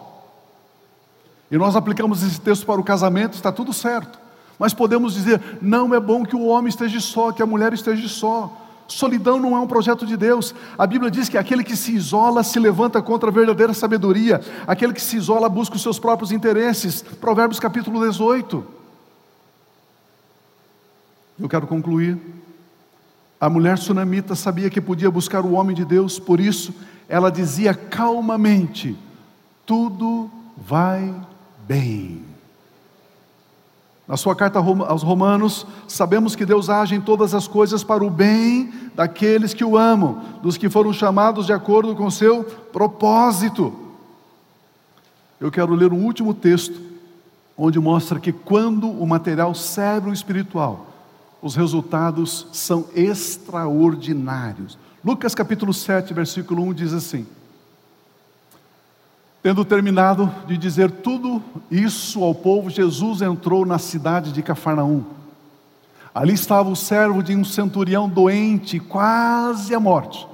E 1.51 1.57
nós 1.57 1.75
aplicamos 1.75 2.23
esse 2.23 2.41
texto 2.41 2.65
para 2.65 2.81
o 2.81 2.83
casamento, 2.83 3.33
está 3.33 3.51
tudo 3.51 3.71
certo. 3.71 4.19
Mas 4.57 4.73
podemos 4.73 5.13
dizer: 5.13 5.59
não 5.61 5.93
é 5.93 5.99
bom 5.99 6.25
que 6.25 6.35
o 6.35 6.45
homem 6.45 6.69
esteja 6.69 6.99
só, 6.99 7.31
que 7.31 7.43
a 7.43 7.45
mulher 7.45 7.73
esteja 7.73 8.07
só. 8.07 8.64
Solidão 8.87 9.39
não 9.39 9.55
é 9.55 9.59
um 9.59 9.67
projeto 9.67 10.05
de 10.05 10.15
Deus. 10.15 10.53
A 10.77 10.85
Bíblia 10.85 11.09
diz 11.09 11.27
que 11.27 11.37
aquele 11.37 11.63
que 11.63 11.75
se 11.75 11.93
isola 11.93 12.43
se 12.43 12.59
levanta 12.59 13.01
contra 13.01 13.29
a 13.29 13.33
verdadeira 13.33 13.73
sabedoria. 13.73 14.41
Aquele 14.67 14.93
que 14.93 15.01
se 15.01 15.17
isola 15.17 15.49
busca 15.49 15.75
os 15.75 15.81
seus 15.81 15.97
próprios 15.97 16.31
interesses. 16.31 17.01
Provérbios 17.01 17.59
capítulo 17.59 18.05
18. 18.07 18.63
Eu 21.39 21.49
quero 21.49 21.67
concluir. 21.67 22.17
A 23.39 23.49
mulher 23.49 23.77
sunamita 23.77 24.35
sabia 24.35 24.69
que 24.69 24.79
podia 24.79 25.11
buscar 25.11 25.45
o 25.45 25.53
homem 25.53 25.75
de 25.75 25.83
Deus, 25.83 26.17
por 26.17 26.39
isso 26.39 26.73
ela 27.09 27.31
dizia 27.31 27.73
calmamente: 27.73 28.97
tudo 29.65 30.29
vai 30.57 31.13
bem. 31.67 32.34
Na 34.07 34.15
sua 34.15 34.35
carta 34.35 34.59
aos 34.59 35.01
Romanos, 35.01 35.65
sabemos 35.87 36.35
que 36.35 36.45
Deus 36.45 36.69
age 36.69 36.93
em 36.93 37.01
todas 37.01 37.33
as 37.33 37.47
coisas 37.47 37.83
para 37.83 38.03
o 38.03 38.09
bem 38.09 38.71
daqueles 38.93 39.53
que 39.53 39.63
o 39.63 39.75
amam, 39.75 40.21
dos 40.43 40.57
que 40.57 40.69
foram 40.69 40.93
chamados 40.93 41.47
de 41.47 41.53
acordo 41.53 41.95
com 41.95 42.09
seu 42.11 42.43
propósito. 42.43 43.73
Eu 45.39 45.49
quero 45.49 45.73
ler 45.73 45.91
um 45.91 46.03
último 46.03 46.35
texto, 46.35 46.79
onde 47.57 47.79
mostra 47.79 48.19
que 48.19 48.31
quando 48.31 48.87
o 48.87 49.07
material 49.07 49.55
serve 49.55 50.11
o 50.11 50.13
espiritual, 50.13 50.85
os 51.41 51.55
resultados 51.55 52.47
são 52.51 52.85
extraordinários. 52.95 54.77
Lucas 55.03 55.33
capítulo 55.33 55.73
7, 55.73 56.13
versículo 56.13 56.61
1 56.63 56.73
diz 56.73 56.93
assim: 56.93 57.25
Tendo 59.45 59.63
terminado 59.63 60.33
de 60.47 60.57
dizer 60.57 60.89
tudo 60.89 61.39
isso 61.69 62.23
ao 62.23 62.33
povo, 62.33 62.67
Jesus 62.67 63.21
entrou 63.21 63.63
na 63.63 63.77
cidade 63.77 64.31
de 64.31 64.41
Cafarnaum. 64.41 65.03
Ali 66.15 66.33
estava 66.33 66.67
o 66.67 66.75
servo 66.75 67.21
de 67.21 67.35
um 67.35 67.45
centurião 67.45 68.09
doente, 68.09 68.79
quase 68.79 69.75
à 69.75 69.79
morte, 69.79 70.25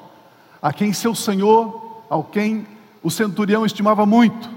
a 0.62 0.72
quem 0.72 0.94
seu 0.94 1.14
senhor, 1.14 2.04
ao 2.10 2.24
quem 2.24 2.66
o 3.04 3.12
centurião 3.12 3.66
estimava 3.66 4.06
muito. 4.06 4.50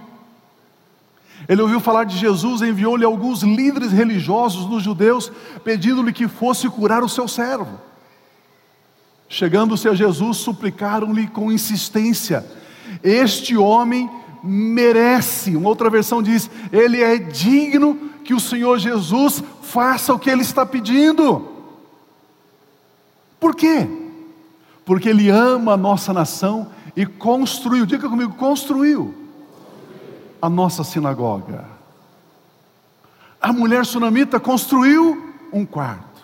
Ele 1.49 1.61
ouviu 1.61 1.81
falar 1.81 2.05
de 2.05 2.17
Jesus 2.17 2.61
e 2.61 2.69
enviou-lhe 2.69 3.05
alguns 3.05 3.43
líderes 3.43 3.91
religiosos 3.91 4.67
dos 4.67 4.85
judeus, 4.85 5.33
pedindo-lhe 5.65 6.13
que 6.13 6.29
fosse 6.29 6.71
curar 6.71 7.03
o 7.03 7.09
seu 7.09 7.27
servo. 7.27 7.81
Chegando-se 9.29 9.89
a 9.89 9.95
Jesus, 9.97 10.37
suplicaram-lhe 10.37 11.27
com 11.27 11.51
insistência: 11.51 12.47
Este 13.03 13.57
homem 13.57 14.09
merece. 14.45 15.57
Uma 15.57 15.71
outra 15.71 15.89
versão 15.89 16.23
diz: 16.23 16.51
ele 16.71 17.03
é 17.03 17.17
digno 17.17 17.97
que 18.23 18.35
o 18.35 18.41
Senhor 18.41 18.79
Jesus 18.79 19.43
faça 19.63 20.13
o 20.13 20.19
que 20.19 20.29
ele 20.29 20.43
está 20.43 20.67
pedindo. 20.67 21.49
Por 23.41 23.55
quê? 23.55 23.89
Porque 24.85 25.09
ele 25.09 25.31
ama 25.31 25.73
a 25.73 25.77
nossa 25.77 26.13
nação 26.13 26.71
e 26.95 27.07
construiu, 27.07 27.87
diga 27.87 28.09
comigo, 28.09 28.35
construiu 28.35 29.15
a 30.41 30.49
nossa 30.49 30.85
sinagoga. 30.85 31.65
A 33.41 33.53
mulher 33.53 33.85
sunamita 33.85 34.39
construiu 34.39 35.35
um 35.53 35.65
quarto, 35.65 36.23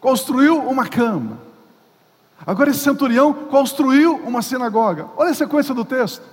construiu 0.00 0.58
uma 0.58 0.86
cama. 0.86 1.38
Agora 2.44 2.70
esse 2.70 2.80
centurião 2.80 3.32
construiu 3.32 4.16
uma 4.24 4.42
sinagoga. 4.42 5.08
Olha 5.16 5.30
a 5.30 5.34
sequência 5.34 5.72
do 5.72 5.84
texto. 5.84 6.31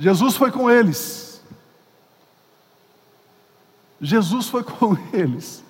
Jesus 0.00 0.34
foi 0.34 0.50
com 0.50 0.70
eles. 0.70 1.42
Jesus 4.00 4.48
foi 4.48 4.64
com 4.64 4.96
eles. 5.12 5.62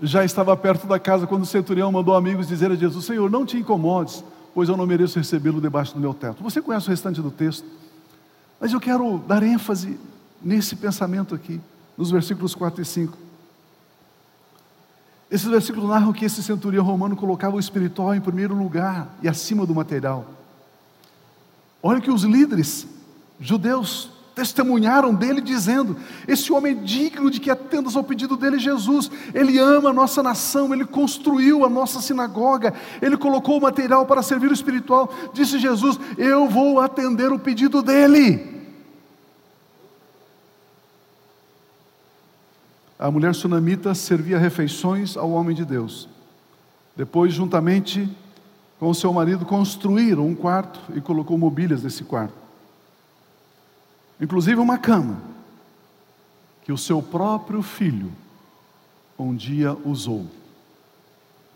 Já 0.00 0.24
estava 0.24 0.56
perto 0.56 0.86
da 0.86 0.98
casa 0.98 1.26
quando 1.26 1.42
o 1.42 1.46
centurião 1.46 1.92
mandou 1.92 2.16
amigos 2.16 2.48
dizer 2.48 2.70
a 2.70 2.74
Jesus: 2.74 3.04
Senhor, 3.04 3.30
não 3.30 3.44
te 3.44 3.58
incomodes, 3.58 4.24
pois 4.54 4.70
eu 4.70 4.78
não 4.78 4.86
mereço 4.86 5.18
recebê-lo 5.18 5.60
debaixo 5.60 5.92
do 5.92 6.00
meu 6.00 6.14
teto. 6.14 6.42
Você 6.42 6.62
conhece 6.62 6.86
o 6.86 6.90
restante 6.90 7.20
do 7.20 7.30
texto, 7.30 7.66
mas 8.58 8.72
eu 8.72 8.80
quero 8.80 9.18
dar 9.18 9.42
ênfase 9.42 10.00
nesse 10.40 10.74
pensamento 10.74 11.34
aqui, 11.34 11.60
nos 11.98 12.10
versículos 12.10 12.54
4 12.54 12.80
e 12.80 12.84
5. 12.86 13.29
Esses 15.30 15.46
versículos 15.46 15.88
narram 15.88 16.12
que 16.12 16.24
esse 16.24 16.42
centurião 16.42 16.84
romano 16.84 17.14
colocava 17.14 17.56
o 17.56 17.60
espiritual 17.60 18.14
em 18.14 18.20
primeiro 18.20 18.54
lugar 18.54 19.14
e 19.22 19.28
acima 19.28 19.64
do 19.64 19.74
material. 19.74 20.26
Olha 21.82 22.00
que 22.00 22.10
os 22.10 22.24
líderes 22.24 22.86
judeus 23.38 24.10
testemunharam 24.34 25.14
dele, 25.14 25.40
dizendo: 25.40 25.96
Esse 26.26 26.52
homem 26.52 26.72
é 26.72 26.82
digno 26.82 27.30
de 27.30 27.38
que 27.38 27.50
atendas 27.50 27.94
ao 27.94 28.02
pedido 28.02 28.36
dele, 28.36 28.58
Jesus. 28.58 29.10
Ele 29.32 29.58
ama 29.58 29.90
a 29.90 29.92
nossa 29.92 30.22
nação, 30.22 30.74
ele 30.74 30.84
construiu 30.84 31.64
a 31.64 31.68
nossa 31.68 32.00
sinagoga, 32.00 32.74
ele 33.00 33.16
colocou 33.16 33.58
o 33.58 33.62
material 33.62 34.04
para 34.06 34.22
servir 34.22 34.50
o 34.50 34.54
espiritual. 34.54 35.12
Disse 35.32 35.58
Jesus: 35.58 35.98
Eu 36.18 36.48
vou 36.48 36.80
atender 36.80 37.32
o 37.32 37.38
pedido 37.38 37.82
dele. 37.82 38.59
A 43.00 43.10
mulher 43.10 43.34
sunamita 43.34 43.92
servia 43.96 44.38
refeições 44.38 45.16
ao 45.16 45.32
homem 45.32 45.56
de 45.56 45.64
Deus. 45.64 46.08
Depois, 46.94 47.32
juntamente 47.32 48.08
com 48.78 48.94
seu 48.94 49.12
marido, 49.12 49.44
construíram 49.44 50.26
um 50.26 50.34
quarto 50.34 50.80
e 50.94 51.00
colocou 51.00 51.36
mobílias 51.36 51.82
nesse 51.82 52.04
quarto 52.04 52.40
inclusive 54.20 54.60
uma 54.60 54.76
cama, 54.76 55.22
que 56.62 56.72
o 56.72 56.78
seu 56.78 57.00
próprio 57.00 57.62
filho 57.62 58.12
um 59.18 59.34
dia 59.34 59.76
usou. 59.84 60.26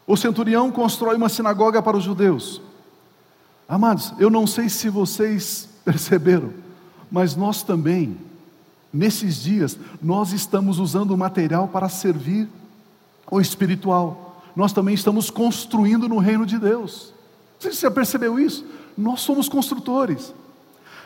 O 0.07 0.17
centurião 0.17 0.71
constrói 0.71 1.17
uma 1.17 1.29
sinagoga 1.29 1.83
para 1.83 1.97
os 1.97 2.05
judeus. 2.05 2.61
Amados, 3.69 4.13
eu 4.19 4.29
não 4.29 4.47
sei 4.47 4.69
se 4.69 4.89
vocês 4.89 5.69
perceberam, 5.85 6.53
mas 7.11 7.37
nós 7.37 7.63
também, 7.63 8.17
nesses 8.95 9.43
dias, 9.43 9.79
nós 10.01 10.33
estamos 10.33 10.79
usando 10.79 11.11
o 11.11 11.19
material 11.19 11.69
para 11.69 11.89
servir 11.89 12.49
o 13.31 13.41
espiritual. 13.41 14.41
Nós 14.55 14.73
também 14.73 14.95
estamos 14.95 15.29
construindo 15.29 16.09
no 16.09 16.19
reino 16.19 16.47
de 16.47 16.59
Deus. 16.59 17.13
Você 17.59 17.73
já 17.73 17.91
percebeu 17.91 18.39
isso? 18.39 18.65
Nós 18.97 19.21
somos 19.21 19.49
construtores 19.49 20.33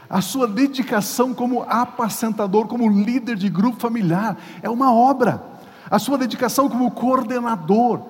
a 0.09 0.22
sua 0.22 0.47
dedicação 0.47 1.34
como 1.34 1.62
apacentador, 1.68 2.66
como 2.66 2.89
líder 2.89 3.36
de 3.36 3.49
grupo 3.49 3.78
familiar, 3.78 4.39
é 4.62 4.70
uma 4.70 4.93
obra. 4.93 5.43
A 5.91 5.99
sua 5.99 6.16
dedicação 6.16 6.68
como 6.68 6.91
coordenador, 6.91 8.03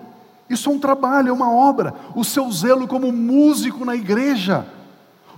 isso 0.48 0.70
é 0.70 0.72
um 0.72 0.78
trabalho, 0.78 1.28
é 1.28 1.32
uma 1.32 1.50
obra. 1.50 1.94
O 2.14 2.24
seu 2.24 2.50
zelo 2.52 2.86
como 2.86 3.10
músico 3.10 3.84
na 3.84 3.96
igreja, 3.96 4.64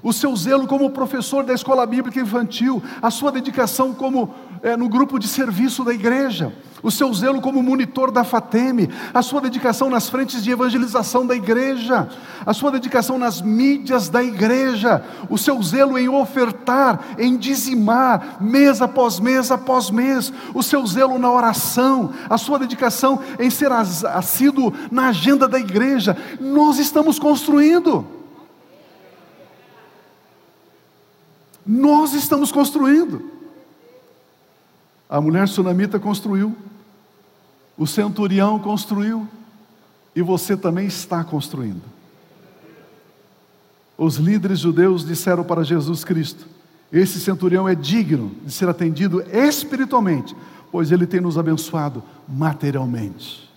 o 0.02 0.12
seu 0.12 0.34
zelo 0.36 0.66
como 0.66 0.90
professor 0.90 1.44
da 1.44 1.54
escola 1.54 1.86
bíblica 1.86 2.20
infantil, 2.20 2.82
a 3.02 3.10
sua 3.10 3.30
dedicação 3.30 3.92
como 3.92 4.34
é, 4.62 4.76
no 4.76 4.88
grupo 4.88 5.18
de 5.18 5.26
serviço 5.26 5.84
da 5.84 5.92
igreja, 5.92 6.52
o 6.82 6.90
seu 6.90 7.12
zelo 7.12 7.40
como 7.40 7.62
monitor 7.62 8.10
da 8.10 8.24
FATEME, 8.24 8.88
a 9.12 9.22
sua 9.22 9.40
dedicação 9.40 9.90
nas 9.90 10.08
frentes 10.08 10.42
de 10.42 10.50
evangelização 10.50 11.26
da 11.26 11.34
igreja, 11.34 12.08
a 12.44 12.52
sua 12.52 12.70
dedicação 12.70 13.18
nas 13.18 13.40
mídias 13.40 14.08
da 14.08 14.22
igreja, 14.22 15.02
o 15.28 15.36
seu 15.36 15.62
zelo 15.62 15.98
em 15.98 16.08
ofertar, 16.08 17.00
em 17.18 17.36
dizimar, 17.36 18.38
mês 18.40 18.80
após 18.80 19.20
mês 19.20 19.50
após 19.50 19.90
mês, 19.90 20.32
o 20.54 20.62
seu 20.62 20.86
zelo 20.86 21.18
na 21.18 21.30
oração, 21.30 22.10
a 22.28 22.38
sua 22.38 22.58
dedicação 22.58 23.20
em 23.38 23.50
ser 23.50 23.70
assíduo 23.72 24.72
na 24.90 25.08
agenda 25.08 25.46
da 25.46 25.58
igreja, 25.58 26.16
nós 26.40 26.78
estamos 26.78 27.18
construindo. 27.18 28.19
Nós 31.66 32.14
estamos 32.14 32.50
construindo. 32.50 33.30
A 35.08 35.20
mulher 35.20 35.48
sunamita 35.48 35.98
construiu, 35.98 36.56
o 37.76 37.86
centurião 37.86 38.58
construiu, 38.58 39.26
e 40.14 40.22
você 40.22 40.56
também 40.56 40.86
está 40.86 41.24
construindo. 41.24 41.82
Os 43.98 44.16
líderes 44.16 44.60
judeus 44.60 45.04
disseram 45.04 45.44
para 45.44 45.64
Jesus 45.64 46.04
Cristo: 46.04 46.46
Esse 46.92 47.18
centurião 47.20 47.68
é 47.68 47.74
digno 47.74 48.32
de 48.44 48.52
ser 48.52 48.68
atendido 48.68 49.22
espiritualmente, 49.32 50.34
pois 50.70 50.92
ele 50.92 51.06
tem 51.06 51.20
nos 51.20 51.36
abençoado 51.36 52.02
materialmente. 52.28 53.50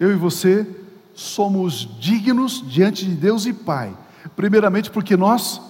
Eu 0.00 0.10
e 0.10 0.16
você 0.16 0.66
somos 1.14 1.88
dignos 2.00 2.62
diante 2.66 3.04
de 3.04 3.14
Deus 3.14 3.46
e 3.46 3.52
Pai, 3.52 3.96
primeiramente 4.34 4.90
porque 4.90 5.16
nós 5.16 5.60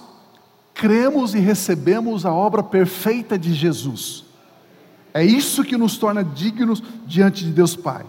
cremos 0.77 1.33
e 1.33 1.39
recebemos 1.39 2.25
a 2.25 2.31
obra 2.31 2.61
perfeita 2.61 3.37
de 3.37 3.51
Jesus. 3.51 4.23
É 5.11 5.25
isso 5.25 5.63
que 5.63 5.75
nos 5.75 5.97
torna 5.97 6.23
dignos 6.23 6.83
diante 7.05 7.43
de 7.43 7.51
Deus 7.51 7.75
Pai. 7.75 8.05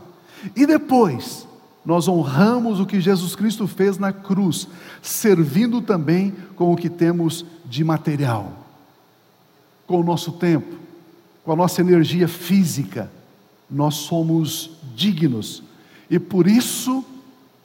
E 0.55 0.67
depois, 0.67 1.49
nós 1.85 2.07
honramos 2.07 2.79
o 2.79 2.85
que 2.85 3.01
Jesus 3.01 3.35
Cristo 3.35 3.67
fez 3.67 3.97
na 3.97 4.13
cruz, 4.13 4.69
servindo 5.01 5.81
também 5.81 6.37
com 6.55 6.71
o 6.71 6.77
que 6.77 6.91
temos 6.91 7.45
de 7.65 7.83
material, 7.83 8.53
com 9.87 10.01
o 10.01 10.05
nosso 10.05 10.33
tempo, 10.33 10.77
com 11.43 11.53
a 11.53 11.57
nossa 11.57 11.81
energia 11.81 12.29
física, 12.29 13.11
nós 13.71 13.95
somos 13.95 14.73
dignos. 14.95 15.63
E 16.11 16.19
por 16.19 16.47
isso, 16.47 17.03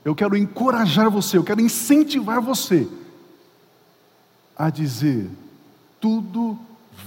eu 0.06 0.16
quero 0.16 0.38
encorajar 0.38 1.10
você, 1.10 1.38
eu 1.38 1.44
quero 1.44 1.60
incentivar 1.60 2.40
você 2.42 2.88
a 4.58 4.70
dizer: 4.70 5.30
tudo 6.00 6.58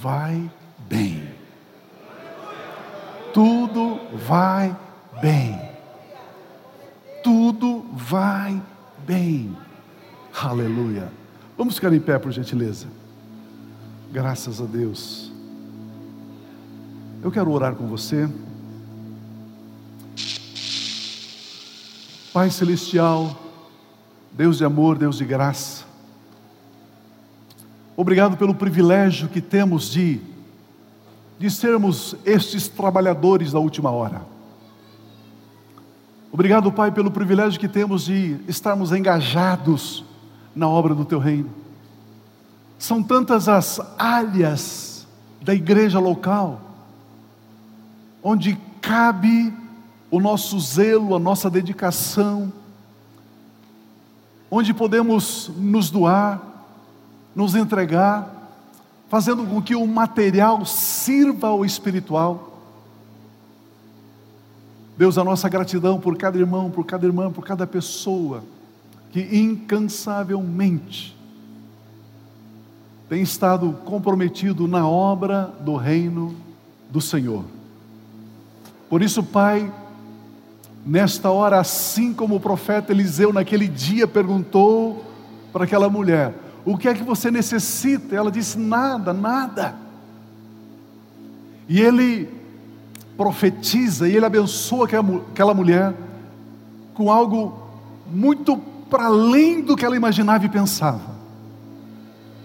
vai 0.01 0.51
bem. 0.89 1.29
Tudo 3.33 4.01
vai 4.27 4.75
bem. 5.21 5.61
Tudo 7.23 7.85
vai 7.93 8.63
bem. 9.07 9.57
Aleluia. 10.35 11.13
Vamos 11.57 11.75
ficar 11.75 11.93
em 11.93 12.01
pé, 12.01 12.19
por 12.19 12.33
gentileza. 12.33 12.87
Graças 14.13 14.61
a 14.61 14.65
Deus. 14.65 15.33
Eu 17.23 17.31
quero 17.31 17.51
orar 17.51 17.75
com 17.75 17.87
você. 17.87 18.29
Pai 22.33 22.51
Celestial, 22.51 23.35
Deus 24.31 24.59
de 24.59 24.65
amor, 24.65 24.99
Deus 24.99 25.17
de 25.17 25.25
graça, 25.25 25.86
Obrigado 27.97 28.37
pelo 28.37 28.55
privilégio 28.55 29.27
que 29.27 29.41
temos 29.41 29.91
de, 29.91 30.21
de 31.39 31.51
sermos 31.51 32.15
estes 32.27 32.69
trabalhadores 32.69 33.53
da 33.53 33.59
última 33.59 33.91
hora. 33.91 34.21
Obrigado, 36.31 36.71
Pai, 36.71 36.93
pelo 36.93 37.11
privilégio 37.11 37.59
que 37.59 37.69
temos 37.69 38.05
de 38.05 38.37
estarmos 38.47 38.93
engajados 38.93 40.05
na 40.55 40.69
obra 40.69 40.95
do 40.95 41.07
Teu 41.07 41.19
reino. 41.19 41.49
São 42.79 43.03
tantas 43.03 43.49
as 43.49 43.81
áreas 43.99 45.07
da 45.41 45.55
igreja 45.55 45.99
local, 45.99 46.61
onde 48.23 48.59
cabe 48.83 49.55
o 50.11 50.21
nosso 50.21 50.61
zelo, 50.61 51.17
a 51.17 51.19
nossa 51.19 51.49
dedicação, 51.49 52.53
onde 54.51 54.75
podemos 54.75 55.51
nos 55.57 55.89
doar, 55.89 56.56
nos 57.37 57.55
entregar, 57.55 58.51
fazendo 59.11 59.47
com 59.47 59.61
que 59.61 59.77
o 59.77 59.87
material 59.87 60.65
sirva 60.65 61.49
ao 61.49 61.67
espiritual. 61.67 62.55
Deus, 64.97 65.19
a 65.19 65.23
nossa 65.23 65.47
gratidão 65.47 66.01
por 66.01 66.17
cada 66.17 66.39
irmão, 66.39 66.71
por 66.71 66.87
cada 66.87 67.05
irmã, 67.05 67.31
por 67.31 67.45
cada 67.45 67.67
pessoa 67.67 68.43
que 69.13 69.21
incansavelmente 69.37 71.15
tem 73.07 73.21
estado 73.21 73.73
comprometido 73.85 74.67
na 74.67 74.89
obra 74.89 75.53
do 75.61 75.77
reino 75.77 76.35
do 76.91 77.01
Senhor. 77.01 77.45
Por 78.89 79.03
isso, 79.03 79.23
Pai, 79.23 79.71
nesta 80.85 81.31
hora, 81.31 81.61
assim 81.61 82.13
como 82.15 82.37
o 82.37 82.41
profeta 82.41 82.93
Eliseu 82.93 83.33
naquele 83.33 83.69
dia 83.69 84.09
perguntou 84.09 85.05
para 85.53 85.65
aquela 85.65 85.89
mulher: 85.89 86.46
o 86.67 86.77
que 86.77 86.89
é 86.89 86.95
que 86.95 87.05
você 87.05 87.31
necessita? 87.31 88.17
Ela 88.17 88.31
disse: 88.31 88.59
Nada, 88.59 89.13
nada. 89.13 89.77
E 91.69 91.81
ele 91.81 92.29
profetiza 93.17 94.09
e 94.09 94.17
ele 94.17 94.27
abençoa 94.27 94.87
aquela, 94.87 95.55
mulher 95.55 95.95
com 96.93 97.11
algo 97.11 97.59
muito 98.13 98.59
para 98.91 99.07
além 99.07 99.63
do 99.63 99.77
que 99.77 99.85
ela 99.85 99.97
imaginava 99.97 100.45
e 100.45 100.49
pensava. 100.49 101.17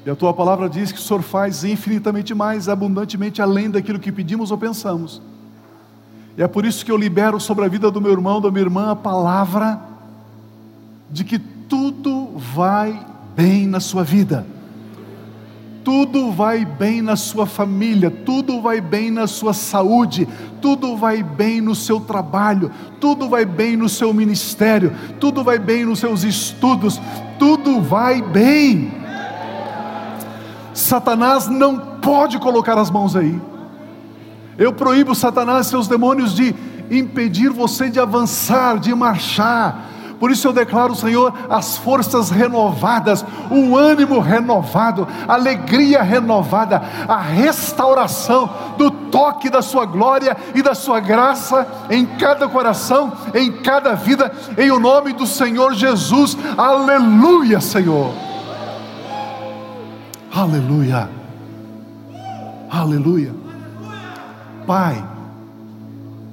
E 0.06 0.10
a 0.10 0.16
tua 0.16 0.34
palavra 0.34 0.70
diz 0.70 0.92
que 0.92 1.00
o 1.00 1.02
Senhor 1.02 1.22
faz 1.22 1.64
infinitamente 1.64 2.34
mais, 2.34 2.70
abundantemente 2.70 3.42
além 3.42 3.70
daquilo 3.70 4.00
que 4.00 4.12
pedimos 4.12 4.52
ou 4.52 4.58
pensamos. 4.58 5.22
E 6.38 6.44
é 6.44 6.48
por 6.48 6.66
isso 6.66 6.86
que 6.86 6.92
eu 6.92 6.98
libero 6.98 7.40
sobre 7.40 7.66
a 7.66 7.68
vida 7.68 7.92
do 7.92 8.00
meu 8.00 8.12
irmão, 8.12 8.40
da 8.40 8.50
minha 8.50 8.64
irmã, 8.64 8.92
a 8.92 8.96
palavra 8.96 9.80
de 11.10 11.24
que 11.24 11.38
tudo 11.38 12.30
vai 12.38 13.11
bem 13.36 13.68
na 13.68 13.80
sua 13.80 14.04
vida. 14.04 14.46
tudo 15.84 16.32
vai 16.32 16.64
bem 16.64 17.02
na 17.02 17.16
sua 17.16 17.46
família, 17.46 18.12
tudo 18.12 18.62
vai 18.62 18.80
bem 18.80 19.10
na 19.10 19.26
sua 19.26 19.54
saúde, 19.54 20.28
tudo 20.62 20.96
vai 20.96 21.24
bem 21.24 21.60
no 21.60 21.74
seu 21.74 22.00
trabalho, 22.00 22.72
tudo 23.00 23.28
vai 23.28 23.46
bem 23.46 23.76
no 23.76 23.90
seu 23.90 24.14
ministério, 24.14 24.94
tudo 25.20 25.44
vai 25.44 25.58
bem 25.58 25.84
nos 25.86 26.00
seus 26.00 26.24
estudos, 26.24 27.02
tudo 27.40 27.82
vai 27.82 28.22
bem. 28.22 28.94
Satanás 30.74 31.48
não 31.48 31.78
pode 32.00 32.38
colocar 32.38 32.78
as 32.78 32.90
mãos 32.90 33.16
aí. 33.16 33.40
Eu 34.58 34.74
proíbo 34.74 35.16
Satanás 35.16 35.68
e 35.68 35.70
seus 35.72 35.88
demônios 35.88 36.36
de 36.36 36.54
impedir 36.90 37.50
você 37.50 37.90
de 37.90 38.00
avançar, 38.00 38.80
de 38.80 38.94
marchar. 38.94 39.91
Por 40.22 40.30
isso 40.30 40.48
eu 40.48 40.54
declaro, 40.54 40.94
Senhor, 40.94 41.34
as 41.50 41.78
forças 41.78 42.30
renovadas, 42.30 43.26
o 43.50 43.76
ânimo 43.76 44.20
renovado, 44.20 45.08
a 45.28 45.34
alegria 45.34 46.04
renovada, 46.04 46.80
a 47.08 47.18
restauração 47.18 48.48
do 48.78 48.92
toque 48.92 49.50
da 49.50 49.64
Sua 49.64 49.84
glória 49.84 50.38
e 50.54 50.62
da 50.62 50.76
Sua 50.76 51.00
graça 51.00 51.68
em 51.90 52.06
cada 52.06 52.48
coração, 52.48 53.12
em 53.34 53.52
cada 53.52 53.96
vida, 53.96 54.32
em 54.60 54.70
o 54.70 54.80
nome 54.80 55.12
do 55.12 55.26
Senhor 55.26 55.74
Jesus. 55.74 56.38
Aleluia, 56.56 57.60
Senhor. 57.60 58.14
Aleluia. 60.32 61.10
Aleluia. 62.70 63.34
Pai, 64.68 65.04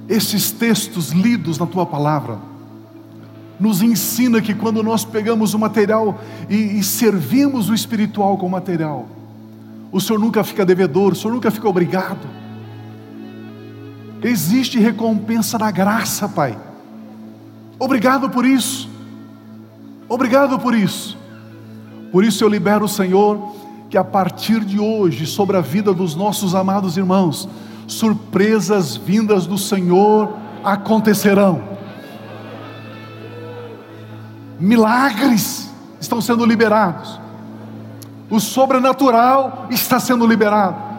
esses 0.07 0.51
textos 0.51 1.09
lidos 1.09 1.57
na 1.57 1.65
tua 1.65 1.87
palavra, 1.87 2.48
nos 3.59 3.81
ensina 3.81 4.41
que 4.41 4.53
quando 4.53 4.81
nós 4.81 5.03
pegamos 5.03 5.53
o 5.53 5.59
material 5.59 6.19
e, 6.49 6.79
e 6.79 6.83
servimos 6.83 7.69
o 7.69 7.73
espiritual 7.73 8.37
com 8.37 8.45
o 8.45 8.49
material, 8.49 9.07
o 9.91 9.99
Senhor 9.99 10.19
nunca 10.19 10.43
fica 10.43 10.65
devedor, 10.65 11.13
o 11.13 11.15
Senhor 11.15 11.33
nunca 11.33 11.51
fica 11.51 11.67
obrigado. 11.67 12.27
Existe 14.21 14.79
recompensa 14.79 15.57
na 15.57 15.71
graça, 15.71 16.27
Pai. 16.27 16.57
Obrigado 17.77 18.29
por 18.29 18.45
isso. 18.45 18.89
Obrigado 20.07 20.59
por 20.59 20.75
isso. 20.75 21.17
Por 22.11 22.23
isso 22.23 22.43
eu 22.43 22.49
libero 22.49 22.85
o 22.85 22.89
Senhor 22.89 23.55
que 23.89 23.97
a 23.97 24.03
partir 24.03 24.63
de 24.63 24.79
hoje, 24.79 25.25
sobre 25.25 25.57
a 25.57 25.61
vida 25.61 25.93
dos 25.93 26.15
nossos 26.15 26.53
amados 26.53 26.95
irmãos, 26.95 27.49
surpresas 27.87 28.95
vindas 28.95 29.47
do 29.47 29.57
Senhor 29.57 30.31
acontecerão. 30.63 31.78
Milagres 34.59 35.69
estão 35.99 36.19
sendo 36.21 36.45
liberados. 36.45 37.19
O 38.29 38.39
sobrenatural 38.39 39.67
está 39.69 39.99
sendo 39.99 40.27
liberado. 40.27 40.89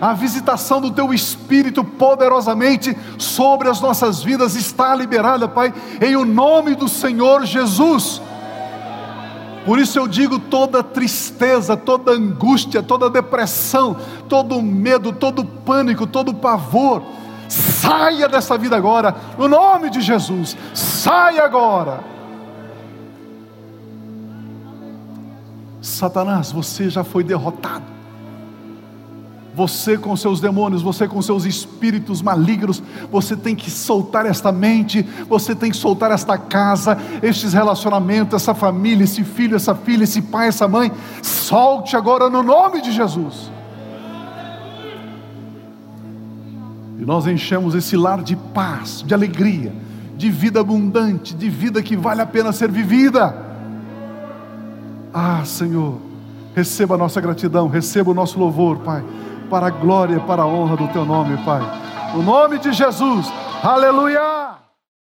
A 0.00 0.12
visitação 0.12 0.80
do 0.80 0.90
teu 0.90 1.12
espírito 1.14 1.84
poderosamente 1.84 2.96
sobre 3.18 3.68
as 3.68 3.80
nossas 3.80 4.22
vidas 4.22 4.54
está 4.54 4.94
liberada, 4.94 5.48
Pai, 5.48 5.72
em 6.00 6.16
o 6.16 6.24
nome 6.24 6.74
do 6.74 6.88
Senhor 6.88 7.44
Jesus. 7.44 8.20
Por 9.64 9.78
isso 9.78 9.98
eu 9.98 10.06
digo: 10.06 10.38
toda 10.38 10.82
tristeza, 10.82 11.76
toda 11.76 12.12
angústia, 12.12 12.82
toda 12.82 13.08
depressão, 13.08 13.96
todo 14.28 14.60
medo, 14.60 15.12
todo 15.12 15.44
pânico, 15.44 16.06
todo 16.06 16.34
pavor, 16.34 17.02
saia 17.48 18.28
dessa 18.28 18.58
vida 18.58 18.76
agora, 18.76 19.14
no 19.38 19.48
nome 19.48 19.90
de 19.90 20.00
Jesus, 20.00 20.56
saia 20.74 21.44
agora. 21.44 22.13
Satanás, 25.84 26.50
você 26.50 26.88
já 26.88 27.04
foi 27.04 27.22
derrotado. 27.22 27.84
Você 29.54 29.98
com 29.98 30.16
seus 30.16 30.40
demônios, 30.40 30.82
você 30.82 31.06
com 31.06 31.20
seus 31.22 31.44
espíritos 31.44 32.22
malignos, 32.22 32.82
você 33.12 33.36
tem 33.36 33.54
que 33.54 33.70
soltar 33.70 34.26
esta 34.26 34.50
mente, 34.50 35.06
você 35.28 35.54
tem 35.54 35.70
que 35.70 35.76
soltar 35.76 36.10
esta 36.10 36.36
casa, 36.36 36.98
estes 37.22 37.52
relacionamentos, 37.52 38.34
essa 38.34 38.54
família, 38.54 39.04
esse 39.04 39.22
filho, 39.22 39.54
essa 39.54 39.74
filha, 39.74 40.04
esse 40.04 40.22
pai, 40.22 40.48
essa 40.48 40.66
mãe. 40.66 40.90
Solte 41.22 41.96
agora 41.96 42.28
no 42.30 42.42
nome 42.42 42.80
de 42.80 42.90
Jesus. 42.90 43.52
E 46.98 47.04
nós 47.04 47.26
enchemos 47.26 47.74
esse 47.74 47.94
lar 47.94 48.22
de 48.22 48.34
paz, 48.34 49.04
de 49.06 49.12
alegria, 49.12 49.72
de 50.16 50.30
vida 50.30 50.60
abundante, 50.60 51.34
de 51.34 51.48
vida 51.48 51.82
que 51.82 51.94
vale 51.94 52.22
a 52.22 52.26
pena 52.26 52.52
ser 52.52 52.72
vivida. 52.72 53.53
Ah, 55.14 55.44
Senhor, 55.44 55.98
receba 56.54 56.96
a 56.96 56.98
nossa 56.98 57.20
gratidão, 57.20 57.68
receba 57.68 58.10
o 58.10 58.14
nosso 58.14 58.38
louvor, 58.38 58.78
Pai 58.80 59.02
para 59.48 59.66
a 59.66 59.70
glória, 59.70 60.18
para 60.20 60.42
a 60.42 60.46
honra 60.46 60.76
do 60.76 60.88
teu 60.88 61.04
nome, 61.04 61.36
Pai. 61.44 61.62
O 62.14 62.22
nome 62.22 62.58
de 62.58 62.72
Jesus, 62.72 63.32
aleluia! 63.62 64.43